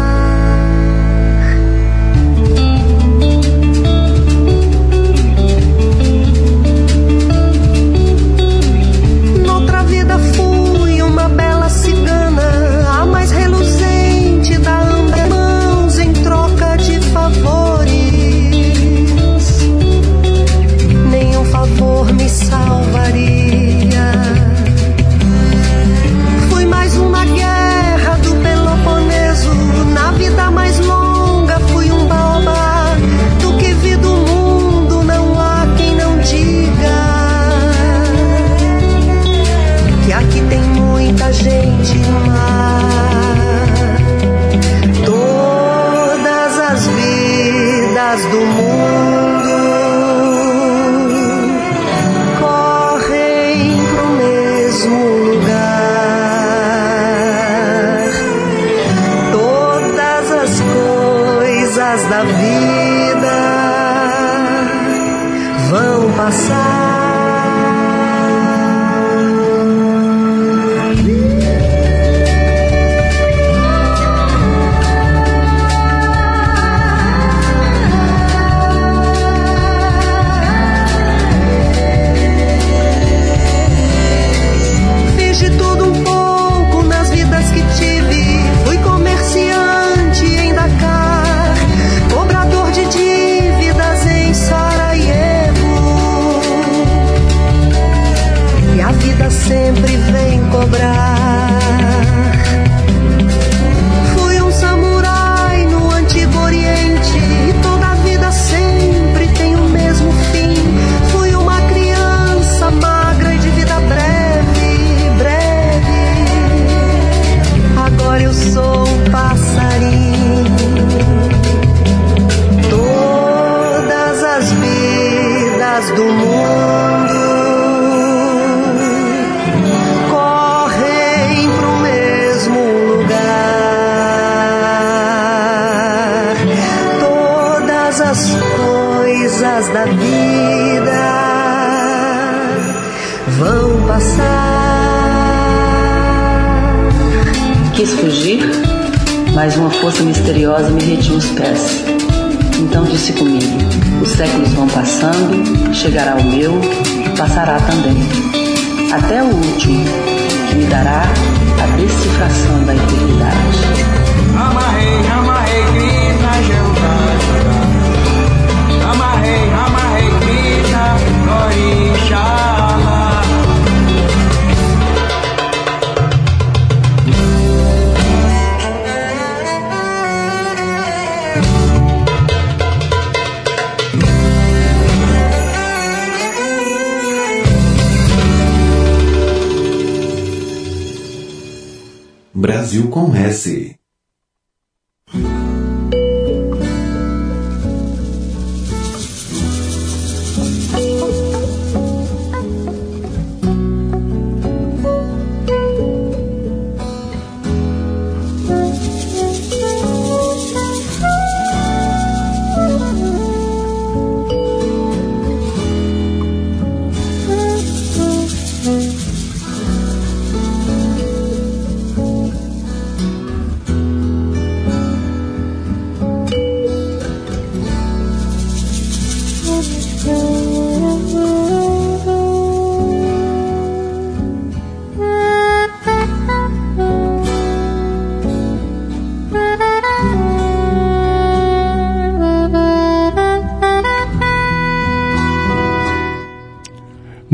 [192.65, 193.77] Brasil com S.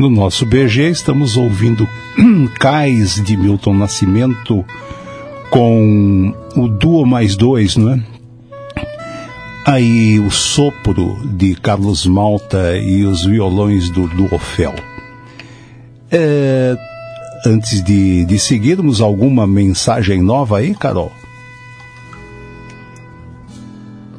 [0.02, 1.88] No nosso BG estamos ouvindo
[2.60, 4.66] Cais de Milton Nascimento
[5.52, 8.04] com o Duo Mais Dois, não é?
[9.64, 14.74] Aí o Sopro de Carlos Malta e os violões do, do Ofel.
[16.10, 16.76] É,
[17.46, 21.12] antes de, de seguirmos, alguma mensagem nova aí, Carol?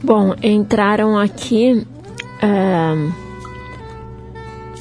[0.00, 1.84] Bom, entraram aqui.
[2.40, 2.94] ah,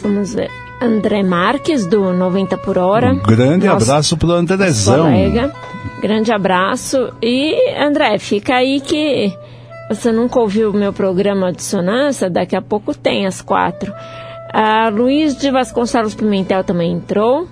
[0.04, 0.61] vamos ver.
[0.82, 3.14] André Marques, do 90 por hora.
[3.14, 5.04] Um grande Nosso abraço pro Andrezão.
[5.06, 5.54] Colega.
[6.02, 7.14] Grande abraço.
[7.22, 9.32] E, André, fica aí que
[9.88, 13.94] você nunca ouviu o meu programa de sonância, daqui a pouco tem às quatro.
[14.52, 17.48] Ah, Luiz de Vasconcelos Pimentel também entrou.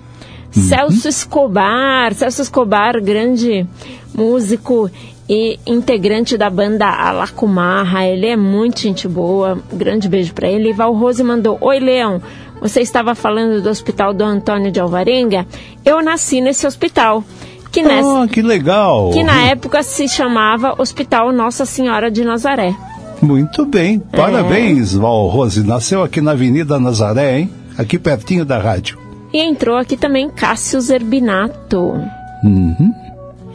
[0.50, 3.64] Celso Escobar, Celso Escobar, grande
[4.12, 4.90] músico
[5.28, 8.04] e integrante da banda Alacumarra.
[8.04, 9.58] Ele é muito gente boa.
[9.72, 10.72] Grande beijo para ele.
[10.72, 12.20] Val Rose mandou: Oi, Leão.
[12.60, 15.46] Você estava falando do hospital do Antônio de Alvarenga?
[15.84, 17.24] Eu nasci nesse hospital.
[17.72, 19.10] Que, nessa, Ah, que legal.
[19.12, 22.74] que na época se chamava Hospital Nossa Senhora de Nazaré.
[23.22, 23.98] Muito bem.
[24.00, 25.62] Parabéns, Val Rose.
[25.64, 27.50] Nasceu aqui na Avenida Nazaré, hein?
[27.78, 28.98] Aqui pertinho da rádio.
[29.32, 31.78] E entrou aqui também Cássio Zerbinato.
[32.42, 32.92] Uhum.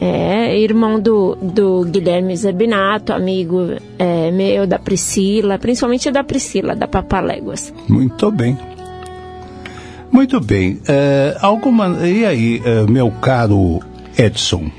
[0.00, 6.86] É, irmão do, do Guilherme Zerbinato, amigo é, meu, da Priscila, principalmente da Priscila, da
[6.86, 7.72] Papaléguas.
[7.88, 8.56] Muito bem.
[10.10, 10.80] Muito bem.
[10.88, 12.06] É, alguma.
[12.06, 13.80] E aí, é, meu caro
[14.16, 14.70] Edson?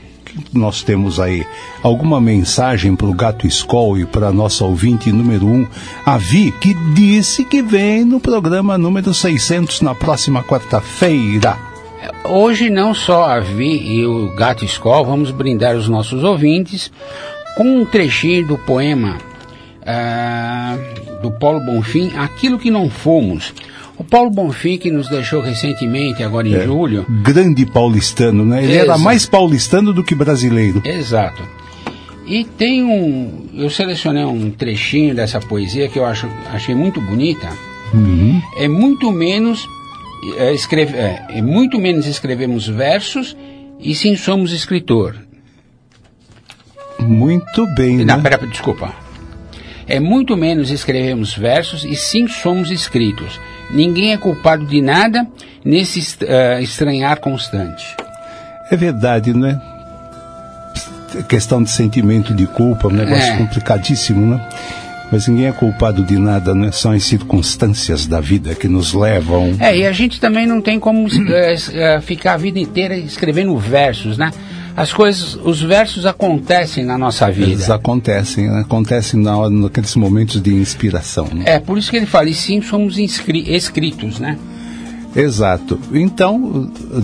[0.53, 1.45] Nós temos aí
[1.81, 5.65] alguma mensagem para o Gato Skol e para nossa ouvinte número um,
[6.05, 11.57] a Vi, que disse que vem no programa número 600 na próxima quarta-feira.
[12.23, 16.91] Hoje não só a Vi e o Gato Escol, vamos brindar os nossos ouvintes
[17.55, 19.17] com um trechinho do poema
[19.85, 20.77] ah,
[21.21, 23.53] do Paulo Bonfim, Aquilo que não fomos.
[23.99, 26.63] O Paulo Bonfim, que nos deixou recentemente, agora em É.
[26.65, 28.63] julho, Grande paulistano, né?
[28.63, 28.99] Ele era Exato.
[28.99, 30.81] mais paulistano do que brasileiro.
[30.85, 31.41] Exato.
[32.27, 33.47] E tem um.
[33.55, 37.49] Eu selecionei um trechinho dessa poesia que eu acho, achei muito bonita.
[37.93, 38.41] Uhum.
[38.57, 39.65] É muito menos.
[40.37, 43.35] É, escreve, é, é muito menos escrevemos versos
[43.79, 45.15] e sim somos escritor.
[46.99, 48.23] Muito bem, Não, né?
[48.29, 48.93] pera, desculpa.
[49.87, 53.39] É muito menos escrevemos versos e sim somos escritos.
[53.71, 55.27] Ninguém é culpado de nada
[55.63, 57.95] nesse eh, estranhar constante.
[58.71, 59.59] É verdade, né?
[61.27, 63.37] Questão de sentimento de culpa, um negócio É.
[63.37, 64.41] complicadíssimo, né?
[65.11, 66.69] Mas ninguém é culpado de nada, né?
[66.71, 69.55] São as circunstâncias da vida que nos levam.
[69.59, 74.17] É, e a gente também não tem como eh, ficar a vida inteira escrevendo versos,
[74.17, 74.31] né?
[74.77, 77.47] As coisas, os versos acontecem na nossa vida.
[77.47, 81.27] Eles acontecem, acontecem na hora, naqueles momentos de inspiração.
[81.33, 81.45] Né?
[81.47, 84.37] É, por isso que ele fala, e sim somos escritos, né?
[85.15, 85.79] Exato.
[85.91, 86.37] Então,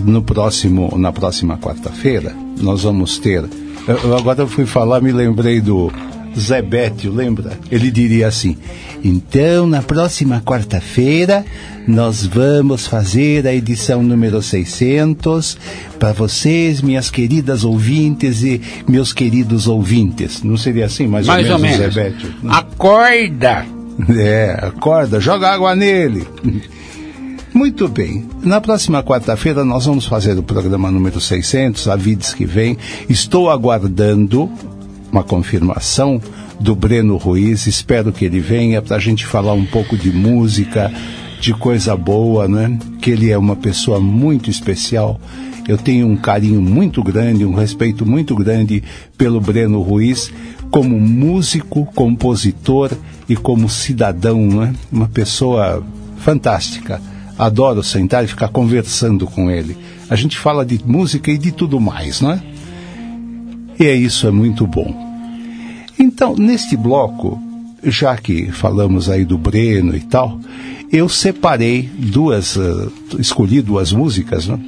[0.06, 3.44] no próximo, na próxima quarta-feira, nós vamos ter.
[3.88, 5.92] eu agora eu fui falar, me lembrei do
[6.40, 7.58] Zebétio, lembra?
[7.72, 8.58] Ele diria assim:
[9.04, 11.46] Então, na próxima quarta-feira,
[11.88, 15.58] nós vamos fazer a edição número 600
[16.00, 20.44] para vocês, minhas queridas ouvintes e meus queridos ouvintes.
[20.44, 21.94] Não seria assim, mais, Mais ou ou menos, menos.
[21.94, 22.34] Zebétio?
[22.48, 23.66] Acorda!
[24.10, 26.28] É, acorda, joga água nele.
[27.54, 28.28] Muito bem.
[28.42, 32.76] Na próxima quarta-feira nós vamos fazer o programa número 600, a vides que vem.
[33.08, 34.52] Estou aguardando
[35.14, 36.20] uma confirmação
[36.60, 37.68] do Breno Ruiz.
[37.68, 40.92] Espero que ele venha para a gente falar um pouco de música,
[41.40, 42.78] de coisa boa, né?
[43.00, 45.20] Que ele é uma pessoa muito especial.
[45.68, 48.84] Eu tenho um carinho muito grande, um respeito muito grande
[49.16, 50.32] pelo Breno Ruiz
[50.72, 52.92] como músico, compositor
[53.30, 54.74] e como cidadão, né?
[54.92, 55.86] Uma pessoa
[56.18, 57.00] fantástica.
[57.38, 59.78] Adoro sentar e ficar conversando com ele.
[60.10, 62.53] A gente fala de música e de tudo mais, não é?
[63.80, 64.94] E é isso, é muito bom.
[65.98, 67.42] Então, neste bloco,
[67.84, 70.40] já que falamos aí do Breno e tal,
[70.92, 72.88] eu separei duas, eh,
[73.20, 74.60] escolhi duas músicas, né?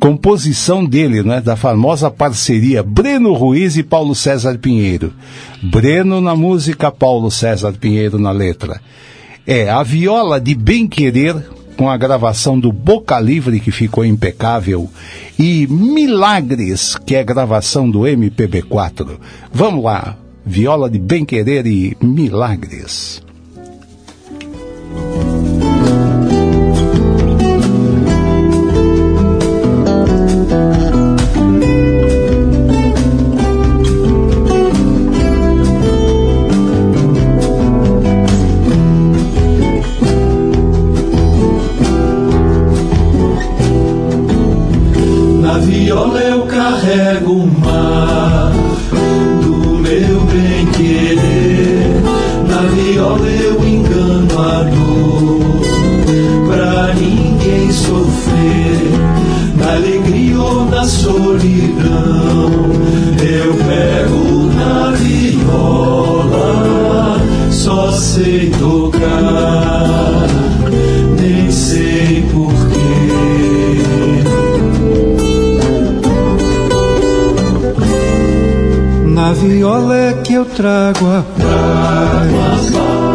[0.00, 1.40] Composição dele, né?
[1.40, 5.12] Da famosa parceria Breno Ruiz e Paulo César Pinheiro.
[5.62, 8.80] Breno na música, Paulo César Pinheiro na letra.
[9.46, 11.36] É a viola de Bem Querer,
[11.76, 14.88] com a gravação do Boca Livre, que ficou impecável,
[15.38, 19.18] e Milagres, que é a gravação do MPB4.
[19.52, 23.22] Vamos lá, viola de Bem Querer e Milagres.
[79.48, 82.72] Viola é que eu trago a paz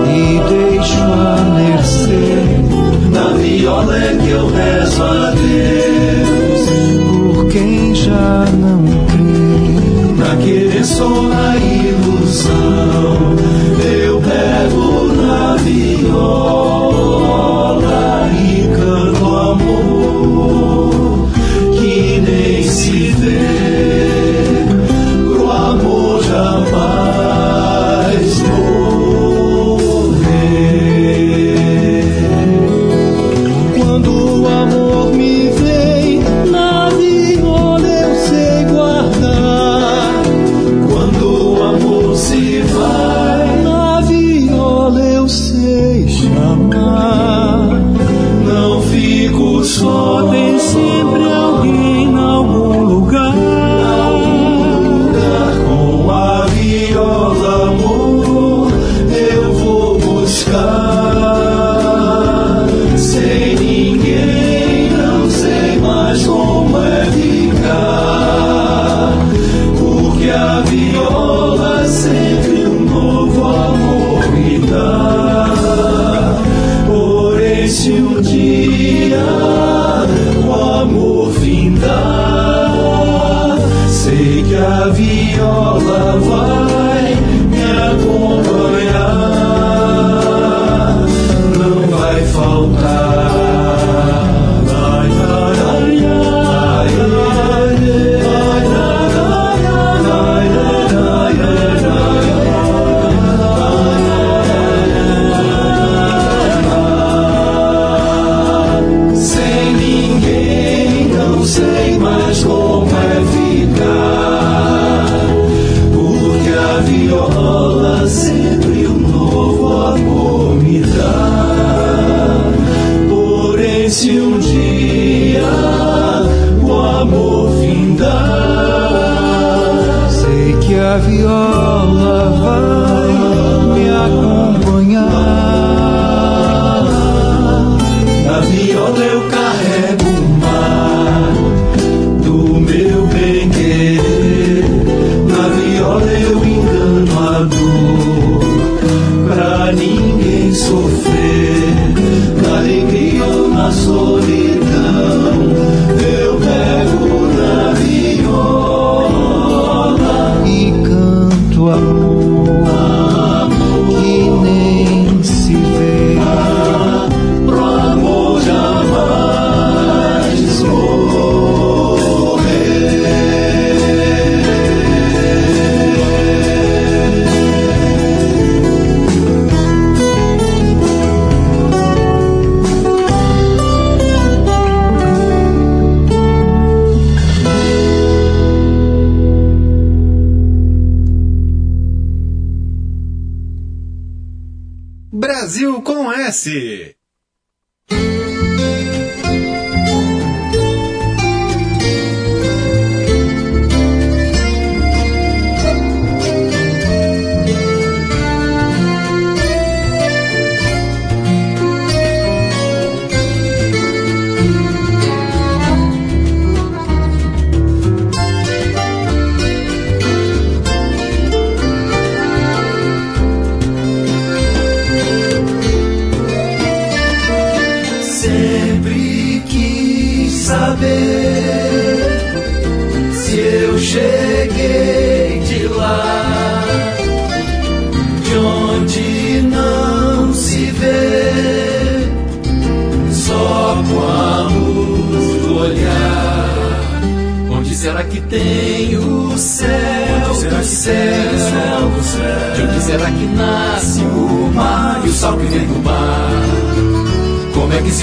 [0.08, 2.46] e deixo a mercê.
[3.12, 6.70] Na viola é que eu rezo a Deus.
[7.34, 10.24] Por quem já não crê.
[10.24, 13.36] Na querer só na ilusão.
[14.04, 16.99] Eu pego na viola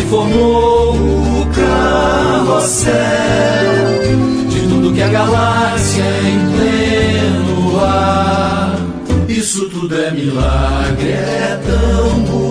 [0.09, 2.93] formou o carrossel
[4.49, 8.77] de tudo que a galáxia em pleno ar?
[9.29, 12.46] Isso tudo é milagre, é tão bonito,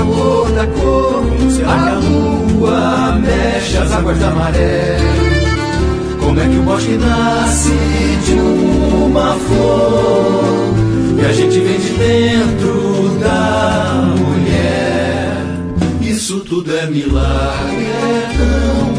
[0.00, 1.24] que é a cor da cor?
[1.26, 4.96] Como será que a lua mexe as águas da maré?
[6.20, 7.72] Como é que o bosque nasce
[8.24, 10.74] de uma flor
[11.18, 15.36] e a gente vem de dentro da mulher?
[16.00, 18.89] Isso tudo é milagre, é tão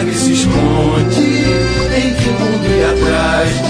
[0.00, 1.20] milagre se esconde,
[1.96, 3.69] em que mundo e atrás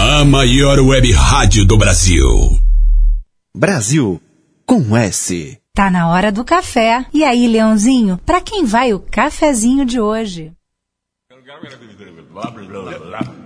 [0.00, 2.58] A maior web rádio do Brasil.
[3.56, 4.20] Brasil
[4.66, 5.56] com S.
[5.72, 7.06] Tá na hora do café.
[7.14, 10.50] E aí, Leãozinho, pra quem vai o cafezinho de hoje?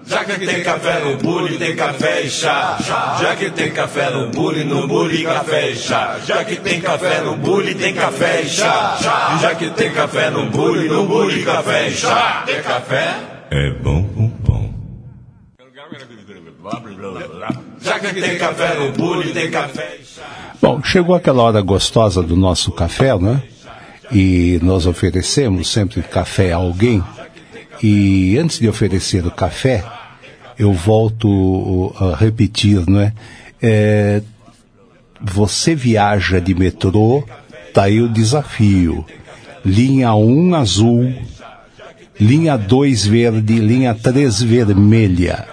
[0.05, 2.76] Já que tem café no bule, tem café e chá.
[3.20, 6.18] Já que tem café no bule, no bule, café e chá.
[6.26, 9.38] Já que tem café no bule, tem café e chá.
[9.41, 12.43] Já que tem café no bule, no bule, café e chá.
[12.45, 13.14] Tem café?
[13.53, 14.74] É bom, bom, bom.
[17.80, 20.22] Já que tem café no bule, tem café e chá.
[20.61, 23.41] Bom, chegou aquela hora gostosa do nosso café, né?
[24.11, 27.05] E nós oferecemos sempre café a alguém.
[27.83, 29.85] E antes de oferecer o café,
[30.59, 33.12] eu volto a repetir, não é?
[33.62, 34.22] é
[35.22, 37.22] você viaja de metrô,
[37.74, 39.05] tá aí o desafio.
[39.64, 41.12] Linha 1 azul,
[42.18, 45.47] linha 2 verde, linha 3 vermelha.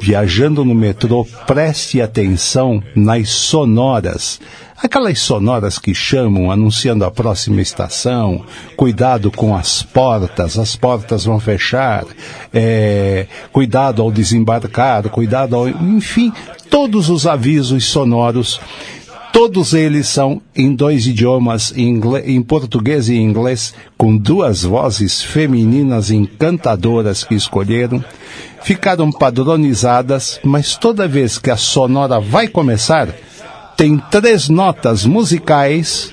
[0.00, 4.40] Viajando no metrô, preste atenção nas sonoras.
[4.82, 8.42] Aquelas sonoras que chamam anunciando a próxima estação,
[8.76, 12.06] cuidado com as portas, as portas vão fechar,
[12.52, 15.68] é, cuidado ao desembarcar, cuidado ao.
[15.68, 16.32] Enfim,
[16.70, 18.58] todos os avisos sonoros
[19.32, 27.22] Todos eles são em dois idiomas, em, português e inglês, com duas vozes femininas encantadoras
[27.22, 28.04] que escolheram.
[28.62, 33.08] Ficaram padronizadas, mas toda vez que a sonora vai começar,
[33.76, 36.12] tem três notas musicais,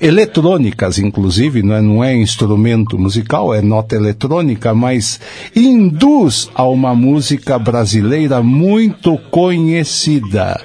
[0.00, 5.20] eletrônicas inclusive, não é, não é instrumento musical, é nota eletrônica, mas
[5.54, 10.60] induz a uma música brasileira muito conhecida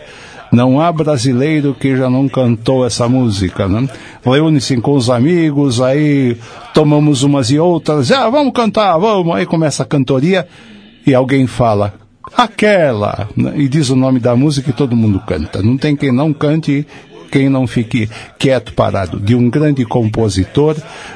[0.52, 3.88] não há brasileiro que já não cantou essa música, né?
[4.24, 6.38] Reúne-se com os amigos, aí
[6.74, 9.36] tomamos umas e outras, ah, vamos cantar, vamos.
[9.36, 10.48] Aí começa a cantoria
[11.08, 11.94] e alguém fala,
[12.36, 13.54] aquela, né?
[13.56, 15.62] e diz o nome da música e todo mundo canta.
[15.62, 16.86] Não tem quem não cante
[17.32, 20.76] quem não fique quieto parado, de um grande compositor,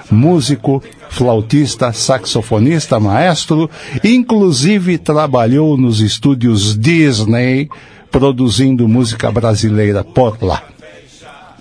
[0.09, 3.69] músico, flautista, saxofonista, maestro,
[4.01, 7.69] inclusive trabalhou nos estúdios Disney,
[8.15, 10.63] produzindo música brasileira por lá.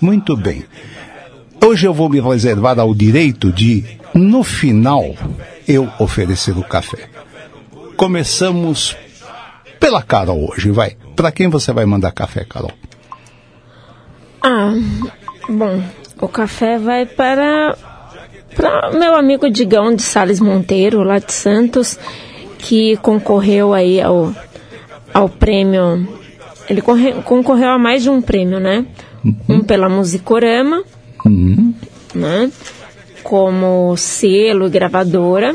[0.01, 0.65] Muito bem.
[1.61, 3.85] Hoje eu vou me reservar ao direito de,
[4.15, 5.17] no final,
[5.67, 7.09] eu oferecer o café.
[7.97, 8.97] Começamos
[9.81, 10.97] pela Carol hoje, vai.
[11.17, 12.71] Para quem você vai mandar café, Carol?
[14.41, 14.75] Ah,
[15.49, 15.83] bom,
[16.21, 17.77] o café vai para
[18.55, 21.99] para meu amigo Digão de Sales Monteiro, lá de Santos,
[22.59, 24.33] que concorreu aí ao,
[25.13, 26.23] ao prêmio
[26.69, 28.85] ele corre, concorreu a mais de um prêmio, né?
[29.25, 29.37] Uhum.
[29.49, 30.83] Um pela Musicorama,
[31.25, 31.75] uhum.
[32.15, 32.51] né?
[33.23, 35.55] Como selo e gravadora.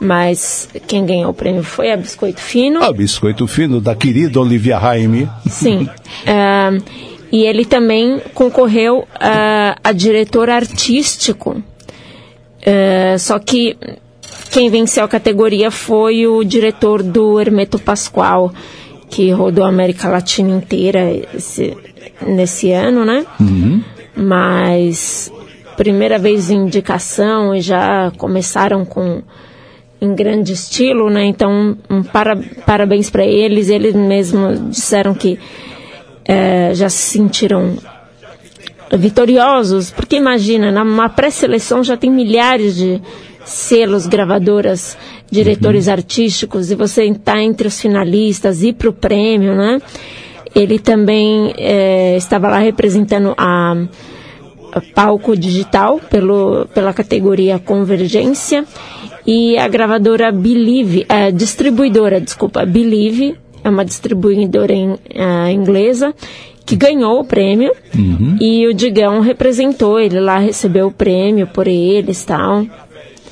[0.00, 2.82] Mas quem ganhou o prêmio foi a Biscoito Fino.
[2.82, 5.28] A Biscoito Fino, da querida Olivia Raime.
[5.46, 5.82] Sim.
[5.82, 6.82] uh,
[7.30, 11.62] e ele também concorreu uh, a diretor artístico.
[12.60, 13.76] Uh, só que
[14.50, 18.52] quem venceu a categoria foi o diretor do Hermeto Pascoal,
[19.10, 21.00] que rodou a América Latina inteira
[21.34, 21.76] esse,
[22.26, 23.26] nesse ano, né?
[23.40, 23.82] Uhum.
[24.16, 25.30] Mas
[25.76, 29.22] primeira vez em indicação e já começaram com
[30.00, 31.24] em grande estilo, né?
[31.24, 33.68] Então, um para, parabéns para eles.
[33.68, 35.38] Eles mesmos disseram que
[36.24, 37.76] é, já se sentiram
[38.92, 43.00] vitoriosos, porque imagina, numa pré-seleção já tem milhares de
[43.44, 44.96] selos, gravadoras,
[45.30, 45.92] diretores uhum.
[45.92, 49.80] artísticos, e você está entre os finalistas e para o prêmio, né?
[50.54, 53.76] Ele também é, estava lá representando a,
[54.72, 58.64] a, palco digital pelo, pela categoria Convergência
[59.24, 66.14] e a gravadora Believe, a distribuidora, desculpa, Believe, é uma distribuidora uh, inglesa
[66.64, 68.36] que ganhou o prêmio uhum.
[68.40, 72.64] e o Digão representou ele lá, recebeu o prêmio por eles tal.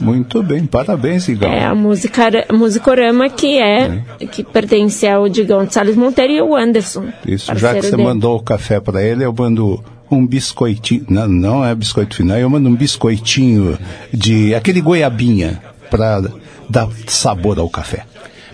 [0.00, 1.50] Muito bem, parabéns, Igão.
[1.50, 6.38] É a música, Musicorama que é, é, que pertence ao Digão de Salles Monteiro e
[6.38, 7.06] ao Anderson.
[7.26, 8.04] Isso, já que você dele.
[8.04, 12.48] mandou o café para ele, eu mando um biscoitinho, não, não é biscoito final, eu
[12.48, 13.78] mando um biscoitinho
[14.12, 16.22] de aquele goiabinha para
[16.68, 18.04] dar sabor ao café.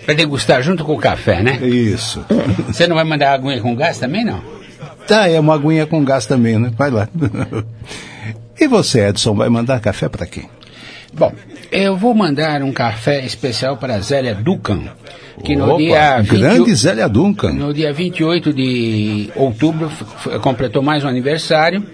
[0.05, 1.57] Para degustar junto com o café, né?
[1.65, 2.23] Isso.
[2.67, 4.41] Você não vai mandar aguinha com gás também, não?
[5.07, 6.71] Tá, é uma aguinha com gás também, né?
[6.77, 7.07] Vai lá.
[8.57, 10.49] E você, Edson, vai mandar café para quem?
[11.17, 11.31] Bom,
[11.71, 14.81] eu vou mandar um café especial para Zélia Duncan,
[15.45, 17.53] que no Opa, dia 20, grande Zélia Duncan.
[17.53, 19.89] No dia 28 de outubro
[20.41, 21.85] completou mais um aniversário,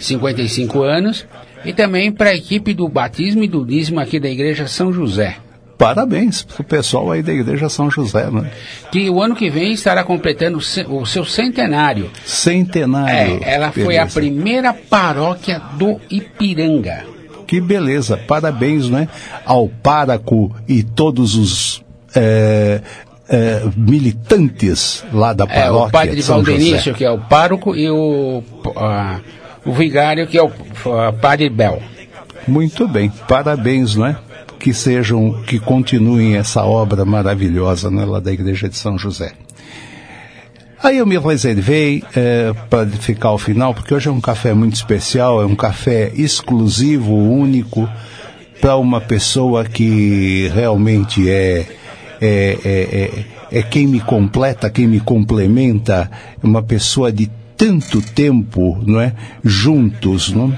[0.00, 1.26] 55 anos,
[1.66, 5.36] e também para a equipe do batismo e do dízimo aqui da Igreja São José.
[5.76, 8.50] Parabéns para o pessoal aí da Igreja São José, né?
[8.90, 12.10] Que o ano que vem estará completando o seu centenário.
[12.24, 13.40] Centenário.
[13.44, 13.84] É, ela Beleza.
[13.84, 17.11] foi a primeira paróquia do Ipiranga.
[17.52, 19.06] Que beleza, parabéns né,
[19.44, 21.84] ao páraco e todos os
[22.16, 22.80] é,
[23.28, 25.84] é, militantes lá da paróquia.
[25.84, 28.42] É, o padre Valdenício, que é o pároco, e o,
[29.66, 30.50] o vigário, que é o
[31.20, 31.82] padre Bel.
[32.48, 34.16] Muito bem, parabéns, não é?
[34.58, 39.34] Que sejam, que continuem essa obra maravilhosa né, lá da Igreja de São José.
[40.82, 44.74] Aí eu me reservei é, para ficar ao final, porque hoje é um café muito
[44.74, 47.88] especial, é um café exclusivo, único,
[48.60, 51.66] para uma pessoa que realmente é,
[52.20, 53.24] é, é,
[53.54, 56.10] é, é quem me completa, quem me complementa,
[56.42, 59.14] uma pessoa de tanto tempo, não é?
[59.44, 60.52] Juntos, não?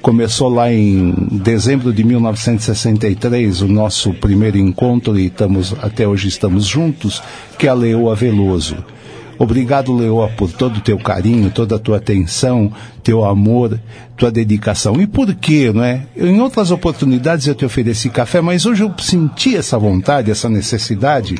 [0.00, 6.64] Começou lá em dezembro de 1963 o nosso primeiro encontro e estamos até hoje estamos
[6.64, 7.22] juntos,
[7.58, 8.76] que é a Leoa Veloso.
[9.38, 12.72] Obrigado, Leoa, por todo o teu carinho, toda a tua atenção,
[13.04, 13.78] teu amor,
[14.16, 15.00] tua dedicação.
[15.00, 16.02] E por quê, não é?
[16.16, 21.36] Em outras oportunidades eu te ofereci café, mas hoje eu senti essa vontade, essa necessidade,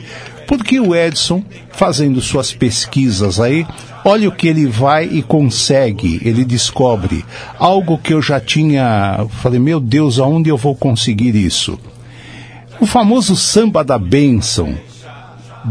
[0.46, 3.66] porque o Edson, fazendo suas pesquisas aí,
[4.04, 7.24] olha o que ele vai e consegue, ele descobre
[7.58, 11.78] algo que eu já tinha, falei, meu Deus, aonde eu vou conseguir isso?
[12.80, 14.74] O famoso samba da bênção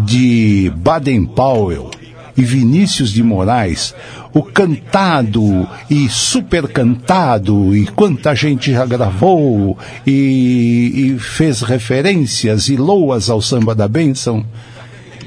[0.06, 1.90] de Baden Powell,
[2.38, 3.96] e Vinícius de Moraes,
[4.32, 12.76] o cantado e super cantado, e quanta gente já gravou e, e fez referências e
[12.76, 14.46] loas ao samba da bênção,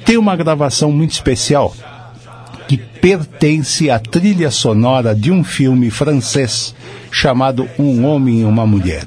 [0.05, 1.75] tem uma gravação muito especial
[2.69, 6.73] que pertence à trilha sonora de um filme francês
[7.11, 9.07] chamado Um Homem e uma Mulher.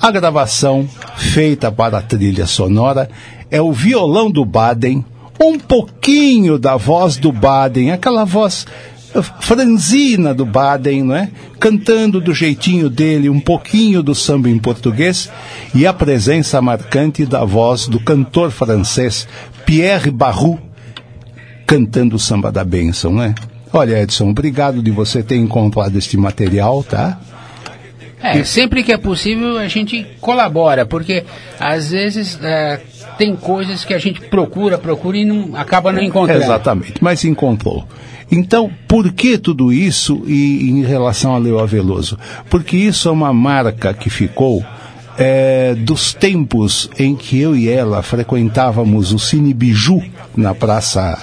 [0.00, 3.08] A gravação feita para a trilha sonora
[3.48, 5.04] é o violão do Baden
[5.40, 8.66] um pouquinho da voz do Baden, aquela voz
[9.40, 11.30] franzina do Baden, não é?
[11.58, 15.30] Cantando do jeitinho dele, um pouquinho do samba em português
[15.74, 19.26] e a presença marcante da voz do cantor francês
[19.64, 20.60] Pierre Barrou
[21.66, 23.34] cantando o samba da bênção, né?
[23.72, 27.18] Olha, Edson, obrigado de você ter encontrado este material, tá?
[28.22, 31.24] É, sempre que é possível a gente colabora, porque
[31.60, 32.80] às vezes é,
[33.18, 36.42] tem coisas que a gente procura, procura e não, acaba não encontrando.
[36.42, 37.86] Exatamente, mas encontrou.
[38.30, 42.18] Então, por que tudo isso e, em relação a Leo Veloso?
[42.50, 44.64] Porque isso é uma marca que ficou
[45.16, 50.02] é, dos tempos em que eu e ela frequentávamos o Cine Biju
[50.36, 51.16] na Praça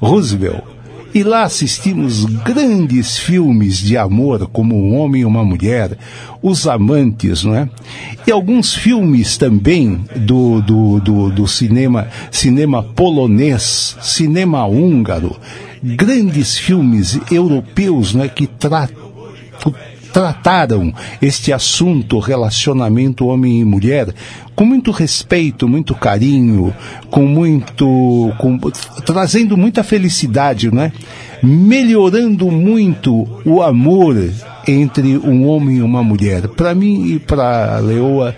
[0.00, 0.69] Roosevelt
[1.14, 5.98] e lá assistimos grandes filmes de amor, como Um Homem e uma Mulher,
[6.42, 7.68] Os Amantes, não é?
[8.26, 15.36] E alguns filmes também do, do, do, do cinema, cinema polonês, cinema húngaro,
[15.82, 18.28] grandes filmes europeus, não é?
[18.28, 19.09] Que tratam
[20.12, 24.14] trataram este assunto, relacionamento homem e mulher,
[24.54, 26.74] com muito respeito, muito carinho,
[27.08, 28.58] com muito, com,
[29.04, 30.92] trazendo muita felicidade, né?
[31.42, 34.16] Melhorando muito o amor
[34.68, 36.48] entre um homem e uma mulher.
[36.48, 38.36] Para mim e para Leoa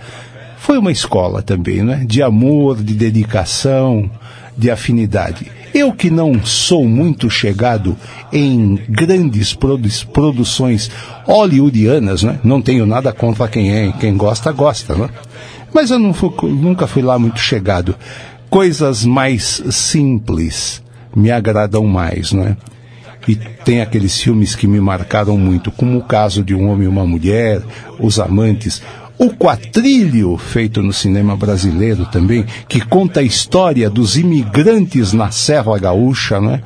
[0.59, 2.05] foi uma escola também, né?
[2.07, 4.09] De amor, de dedicação,
[4.57, 5.51] de afinidade.
[5.75, 7.97] Eu que não sou muito chegado
[8.33, 10.91] em grandes produ produções
[11.25, 12.39] hollywoodianas, né?
[12.45, 15.09] Não tenho nada contra quem é, quem gosta, gosta, né?
[15.73, 17.95] Mas eu fui, nunca fui lá muito chegado.
[18.51, 20.83] Coisas mais simples
[21.17, 22.57] me agradam mais, não é?
[23.27, 26.89] E tem aqueles filmes que me marcaram muito, como o caso de um homem e
[26.89, 27.63] uma mulher,
[28.01, 28.83] Os Amantes,
[29.23, 35.79] o quatrilho, feito no cinema brasileiro também, que conta a história dos imigrantes na Serra
[35.79, 36.61] Gaúcha, né?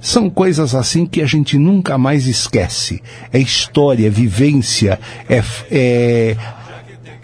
[0.00, 3.00] São coisas assim que a gente nunca mais esquece.
[3.32, 4.98] É história, é vivência,
[5.28, 6.36] é, é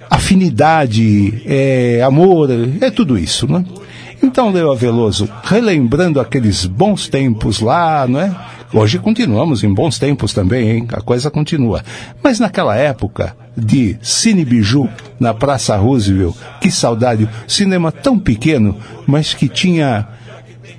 [0.08, 2.48] afinidade, é amor,
[2.80, 3.64] é tudo isso, né?
[4.22, 8.32] Então, Leo Veloso, relembrando aqueles bons tempos lá, não é?
[8.72, 10.88] Hoje continuamos em bons tempos também, hein?
[10.92, 11.82] A coisa continua.
[12.22, 14.88] Mas naquela época de Cine Biju,
[15.18, 20.06] na Praça Roosevelt, que saudade, cinema tão pequeno, mas que tinha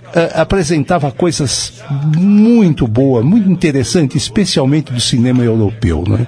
[0.09, 1.83] Uh, apresentava coisas
[2.17, 6.25] muito boas, muito interessantes, especialmente do cinema europeu, né?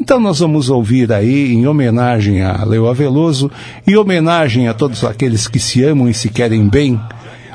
[0.00, 3.50] Então nós vamos ouvir aí, em homenagem a Leo Veloso,
[3.84, 7.00] e homenagem a todos aqueles que se amam e se querem bem,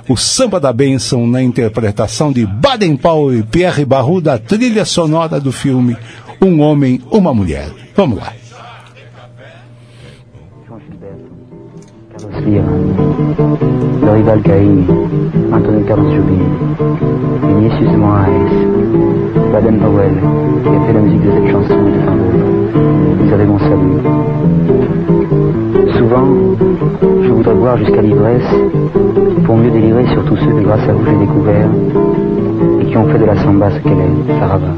[0.07, 5.39] o Samba da Bênção na interpretação de Baden Powell e Pierre Barru da trilha sonora
[5.39, 5.95] do filme
[6.41, 7.82] Um Homem, Uma Mulher.
[7.95, 8.33] Vamos lá.
[14.01, 14.83] le rival Caïn,
[15.51, 16.43] Anthony Carlos Jobim,
[17.41, 18.51] Vinicius Moraes,
[19.51, 20.15] Baden Powell,
[20.63, 22.17] qui a fait la musique de cette chanson de fin
[23.19, 23.99] Vous avez mon salut.
[25.97, 26.27] Souvent,
[27.23, 28.55] je voudrais boire jusqu'à l'ivresse
[29.45, 31.67] pour mieux délivrer sur tous ceux que grâce à vous j'ai découvert
[32.81, 34.73] et qui ont fait de la samba ce qu'elle est, Sarava.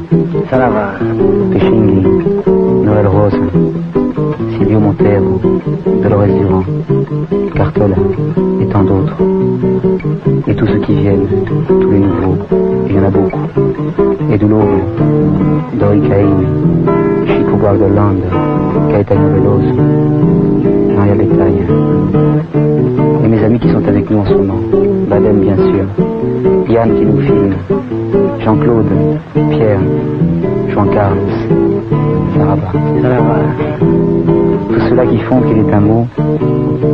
[0.50, 0.94] Sarava,
[1.52, 2.04] Pechingi,
[2.96, 3.40] Noël Rose,
[4.58, 5.42] Silvio Montero,
[6.02, 6.64] Dolores Durand,
[7.54, 7.96] Cartola
[8.62, 9.18] et tant d'autres.
[10.48, 11.28] Et tous ceux qui viennent,
[11.68, 12.38] tous les nouveaux,
[12.88, 13.42] il y en a beaucoup.
[14.32, 14.80] Et l'aube,
[15.78, 16.38] Dori Caïn,
[17.28, 18.30] Chico Guardolanda,
[18.90, 19.82] Caetano Veloso,
[20.96, 21.66] Maria Bethânia.
[23.26, 24.60] Et mes amis qui sont avec nous en ce moment,
[25.10, 27.56] Badem bien sûr, Yann qui nous filme,
[28.40, 28.88] Jean-Claude,
[29.50, 29.82] Pierre,
[30.70, 30.86] Jean
[32.34, 32.72] Saraba.
[34.70, 36.08] Tous ceux-là qui font qu'il est un mot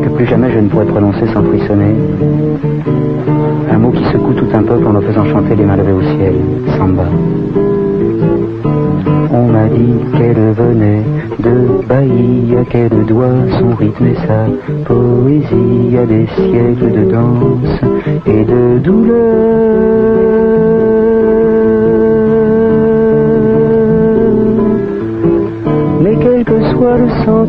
[0.03, 1.95] que plus jamais je ne pourrais prononcer sans frissonner.
[3.71, 6.01] Un mot qui secoue tout un peuple en le faisant chanter les mains levées au
[6.01, 6.36] ciel.
[6.77, 7.05] Samba.
[9.34, 11.03] On m'a dit qu'elle venait
[11.39, 14.45] de Bahia, qu'elle doit son rythme et sa
[14.86, 17.79] poésie à des siècles de danse
[18.25, 20.01] et de douleur.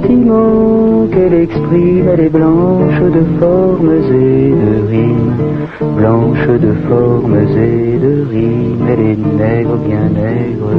[0.02, 5.34] Le sentiment qu'elle exprime, elle est blanche de formes et de rimes.
[5.96, 10.70] Blanche de formes et de rimes, elle est nègre, bien nègre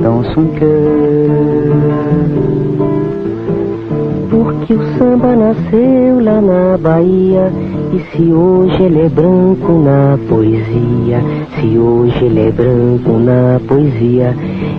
[0.00, 1.72] dans son cœur.
[4.42, 7.52] Porque o samba nasceu lá na Bahia
[7.92, 11.20] E se hoje ele é branco na poesia
[11.60, 14.34] Se hoje ele é branco na poesia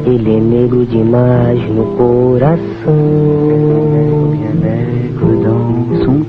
[0.06, 2.64] Ele é negro demais no coração.
[3.50, 5.04] Ele é negro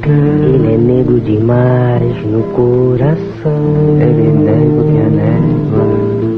[0.06, 3.24] Ele é negro demais no coração.
[3.44, 4.06] Est
[4.44, 5.84] nègre, bien nègre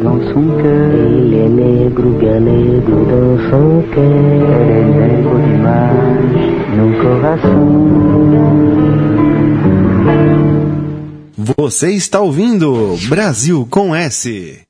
[0.02, 2.97] dans son cœur Ele é negro, bien negro
[3.51, 6.36] son cœur Elle est nègre demais
[7.07, 7.77] coração
[11.37, 14.65] Você está ouvindo Brasil com S.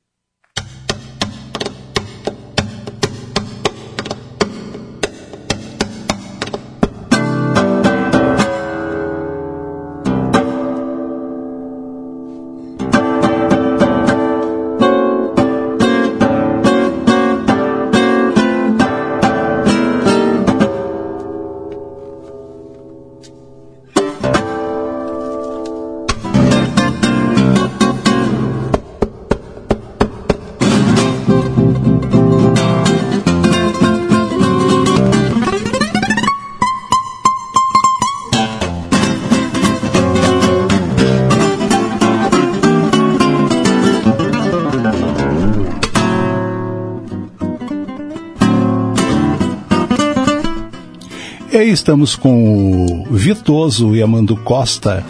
[51.77, 55.05] estamos com o virtuoso Yamando Costa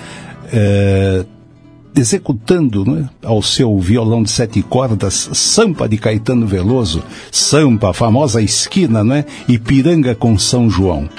[0.52, 1.26] eh,
[1.95, 8.41] executando né, ao seu violão de sete cordas Sampa de Caetano Veloso, Sampa, a famosa
[8.41, 11.10] esquina, né, Ipiranga com São João.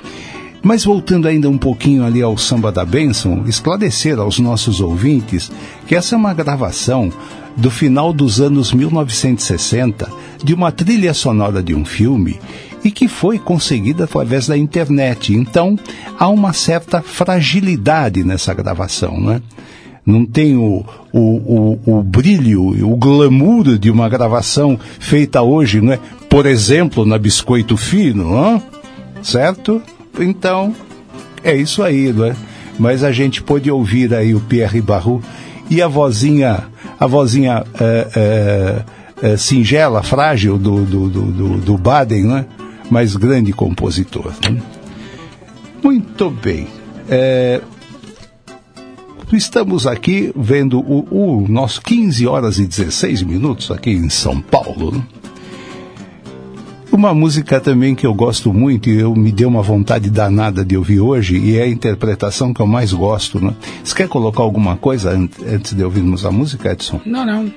[0.62, 5.50] Mas voltando ainda um pouquinho ali ao Samba da Bênção, esclarecer aos nossos ouvintes
[5.86, 7.10] que essa é uma gravação
[7.56, 10.12] do final dos anos 1960
[10.43, 12.39] de uma trilha sonora de um filme
[12.85, 15.35] e que foi conseguida através da internet.
[15.35, 15.78] Então,
[16.19, 19.43] há uma certa fragilidade nessa gravação, né?
[20.06, 25.93] Não tem o, o, o, o brilho, o glamour de uma gravação feita hoje, não
[25.93, 25.98] é?
[26.31, 28.62] Por exemplo, na Biscoito Fino, não?
[29.23, 29.82] certo?
[30.19, 30.74] Então,
[31.43, 32.36] é isso aí, não é?
[32.78, 35.23] Mas a gente pôde ouvir aí o Pierre Barru
[35.69, 36.65] e a vozinha,
[36.98, 38.85] a vozinha é, é,
[39.22, 42.46] é, singela, frágil do, do, do, do, Baden, né?
[42.90, 44.32] mas grande compositor.
[44.48, 44.60] Né?
[45.82, 46.66] Muito bem.
[47.08, 47.60] É,
[49.32, 54.92] estamos aqui vendo o, o, nosso 15 horas e 16 minutos aqui em São Paulo.
[54.92, 55.02] Né?
[56.90, 60.76] Uma música também que eu gosto muito e eu me deu uma vontade danada de
[60.76, 63.38] ouvir hoje e é a interpretação que eu mais gosto.
[63.40, 63.54] Né?
[63.84, 65.10] Você quer colocar alguma coisa
[65.46, 67.00] antes de ouvirmos a música, Edson?
[67.04, 67.52] Não, não.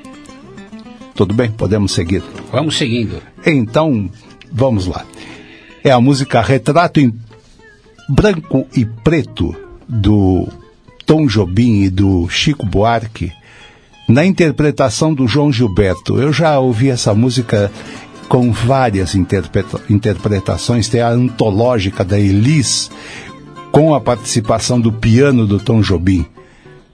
[1.21, 2.23] Tudo bem, podemos seguir.
[2.51, 3.21] Vamos seguindo.
[3.45, 4.09] Então,
[4.51, 5.05] vamos lá.
[5.83, 7.13] É a música Retrato em
[8.09, 9.55] Branco e Preto
[9.87, 10.47] do
[11.05, 13.31] Tom Jobim e do Chico Buarque,
[14.09, 16.19] na interpretação do João Gilberto.
[16.19, 17.71] Eu já ouvi essa música
[18.27, 22.89] com várias interpreta interpretações, tem a antológica da Elis,
[23.71, 26.25] com a participação do piano do Tom Jobim.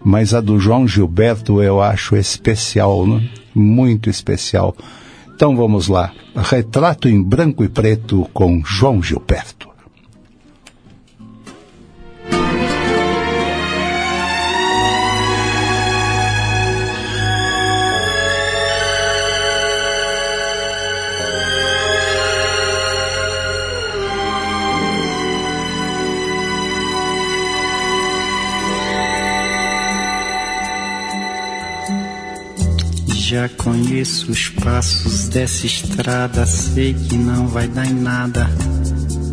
[0.03, 3.23] Mas a do João Gilberto eu acho especial, né?
[3.57, 4.75] Muito especial.
[5.35, 6.11] Então vamos lá.
[6.35, 9.66] Retrato em branco e preto com João Gilberto.
[33.67, 38.49] Conheço os passos dessa estrada, sei que não vai dar em nada.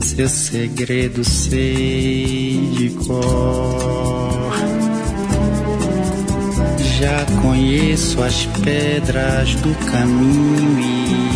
[0.03, 4.53] Seu segredo sei de cor.
[6.99, 10.81] Já conheço as pedras do caminho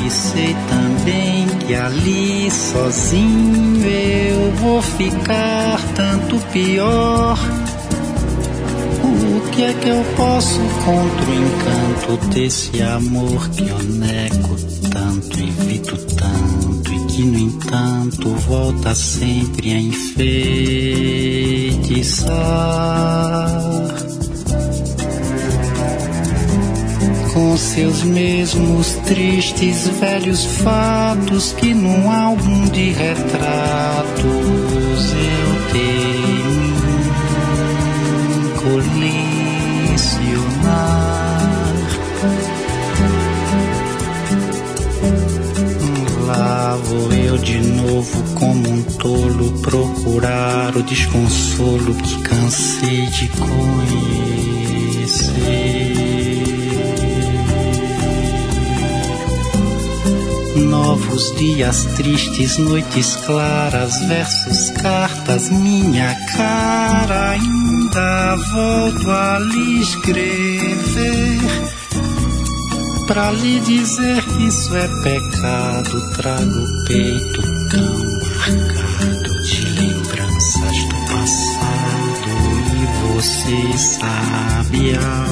[0.05, 7.39] e sei também que ali sozinho eu vou ficar tanto pior.
[9.59, 14.55] Que é que eu posso contra o encanto desse amor que eu nego
[14.89, 20.39] tanto, evito tanto e que no entanto volta sempre a enfeitiçar?
[27.35, 36.09] com seus mesmos tristes velhos fatos que num álbum de retratos eu tenho
[46.27, 54.19] Lá vou eu de novo como um tolo procurar o desconsolo que cansei de conhecer.
[60.57, 67.37] Novos dias tristes, noites claras, versos, cartas, minha cara.
[67.89, 71.41] Ainda volto a lhe escrever.
[73.07, 80.97] Pra lhe dizer que isso é pecado, trago o peito tão marcado de lembranças do
[81.13, 82.29] passado.
[82.77, 82.85] E
[83.15, 85.25] você sabe a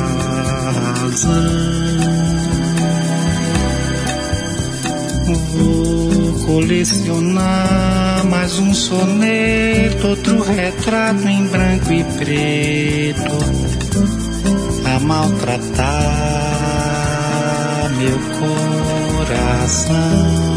[1.02, 1.56] razão.
[5.52, 13.38] Vou colecionar mais um soneto, outro retrato em branco e preto,
[14.84, 16.36] a maltratar
[17.98, 18.18] meu
[19.18, 20.55] coração.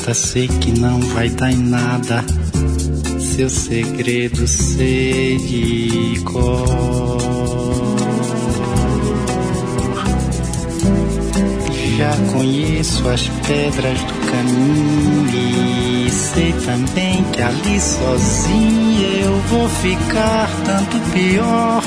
[0.00, 2.24] Estrada, sei que não vai dar em nada.
[3.18, 7.20] Seu segredo sei de cor.
[11.96, 20.48] Já conheço as pedras do caminho e sei também que ali sozinho eu vou ficar
[20.64, 21.79] tanto pior.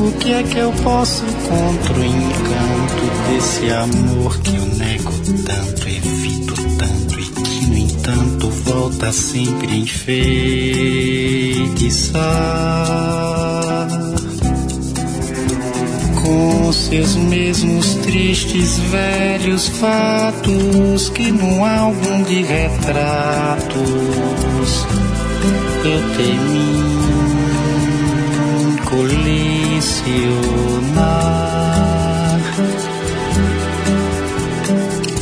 [0.00, 5.12] O que é que eu posso contra o encanto desse amor que eu nego
[5.44, 10.40] tanto, evito tanto e que no entanto volta sempre enfeitiçar?
[16.22, 23.76] Com seus mesmos tristes velhos fatos que num álbum de retratos
[25.84, 26.89] eu temi
[30.04, 31.20] colecionar.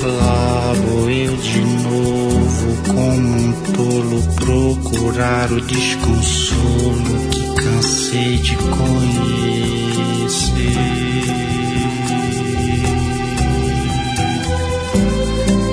[0.03, 8.79] Lá vou eu de novo, como um tolo, procurar o desconsolo que cansei de conhecer.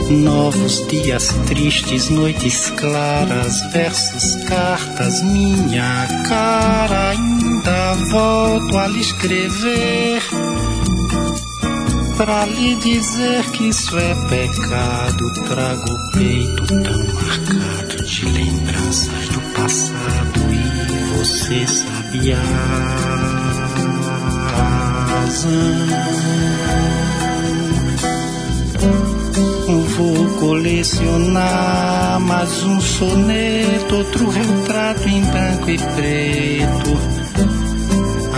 [0.10, 7.16] Novos dias tristes, noites claras, versos, cartas, minha cara
[7.66, 10.22] nada volto a lhe escrever
[12.16, 15.34] pra lhe dizer que isso é pecado.
[15.48, 22.42] Trago o peito tão marcado de lembranças do passado e você sabe a
[25.16, 25.76] razão.
[29.98, 37.15] Vou colecionar mais um soneto, outro retrato em branco e preto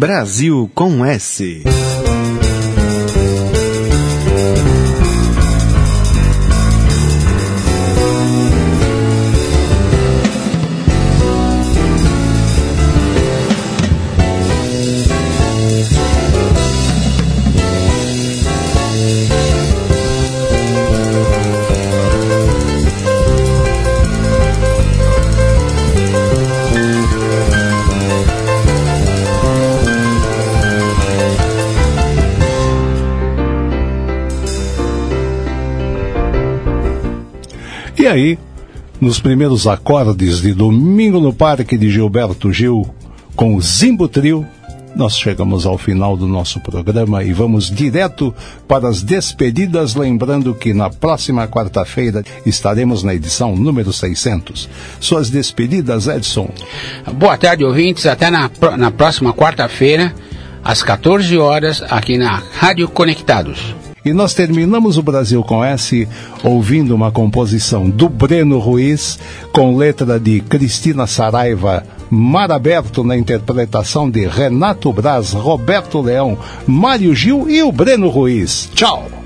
[0.00, 1.62] Brasil com S.
[38.10, 38.38] aí,
[39.00, 42.88] nos primeiros acordes de Domingo no Parque de Gilberto Gil,
[43.36, 44.46] com o Zimbo Trio,
[44.94, 48.34] nós chegamos ao final do nosso programa e vamos direto
[48.66, 54.68] para as despedidas, lembrando que na próxima quarta-feira estaremos na edição número 600.
[54.98, 56.50] Suas despedidas, Edson.
[57.14, 58.06] Boa tarde, ouvintes.
[58.06, 60.12] Até na, na próxima quarta-feira,
[60.64, 63.79] às 14 horas, aqui na Rádio Conectados.
[64.04, 66.08] E nós terminamos o Brasil com S
[66.42, 69.18] ouvindo uma composição do Breno Ruiz,
[69.52, 77.14] com letra de Cristina Saraiva, Mar Aberto na interpretação de Renato Braz, Roberto Leão, Mário
[77.14, 78.70] Gil e o Breno Ruiz.
[78.74, 79.19] Tchau!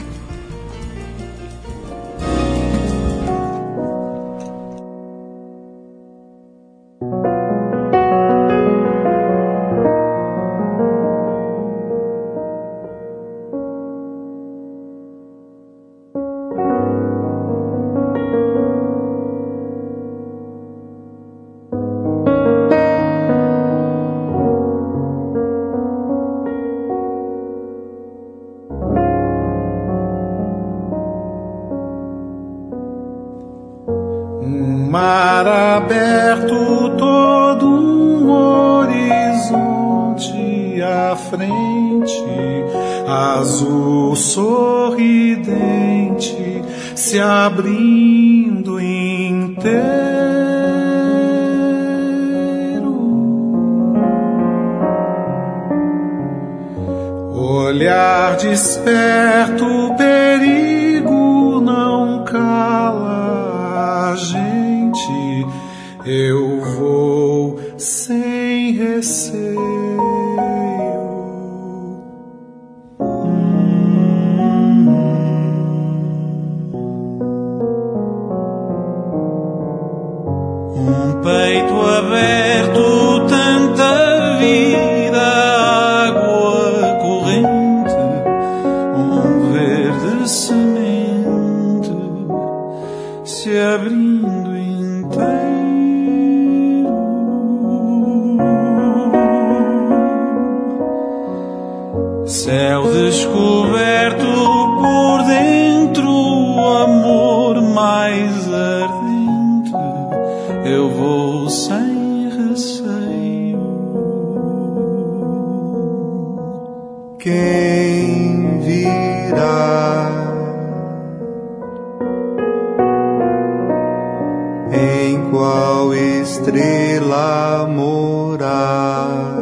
[125.34, 129.34] Qual estrela morar?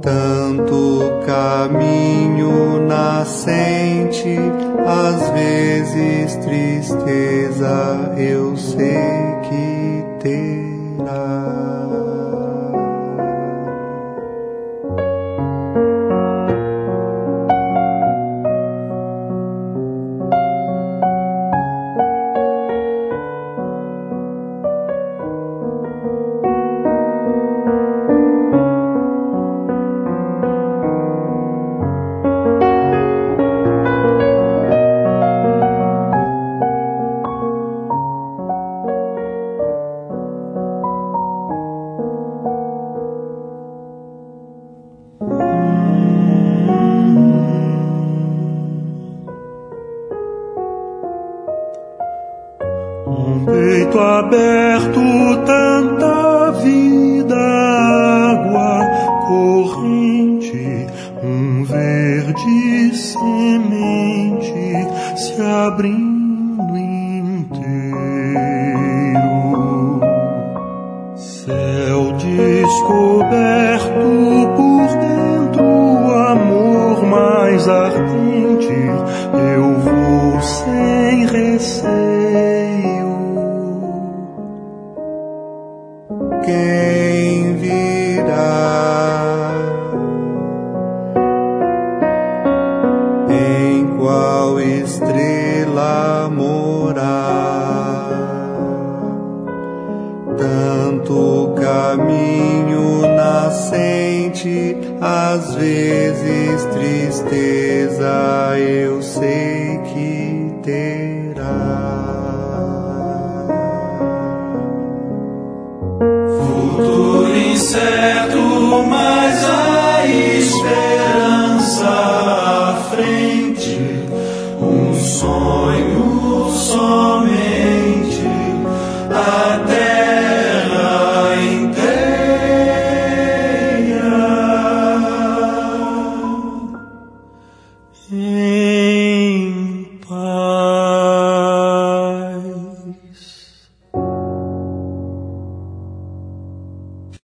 [0.00, 4.38] Tanto caminho nascente,
[4.86, 10.55] às vezes tristeza eu sei que terá.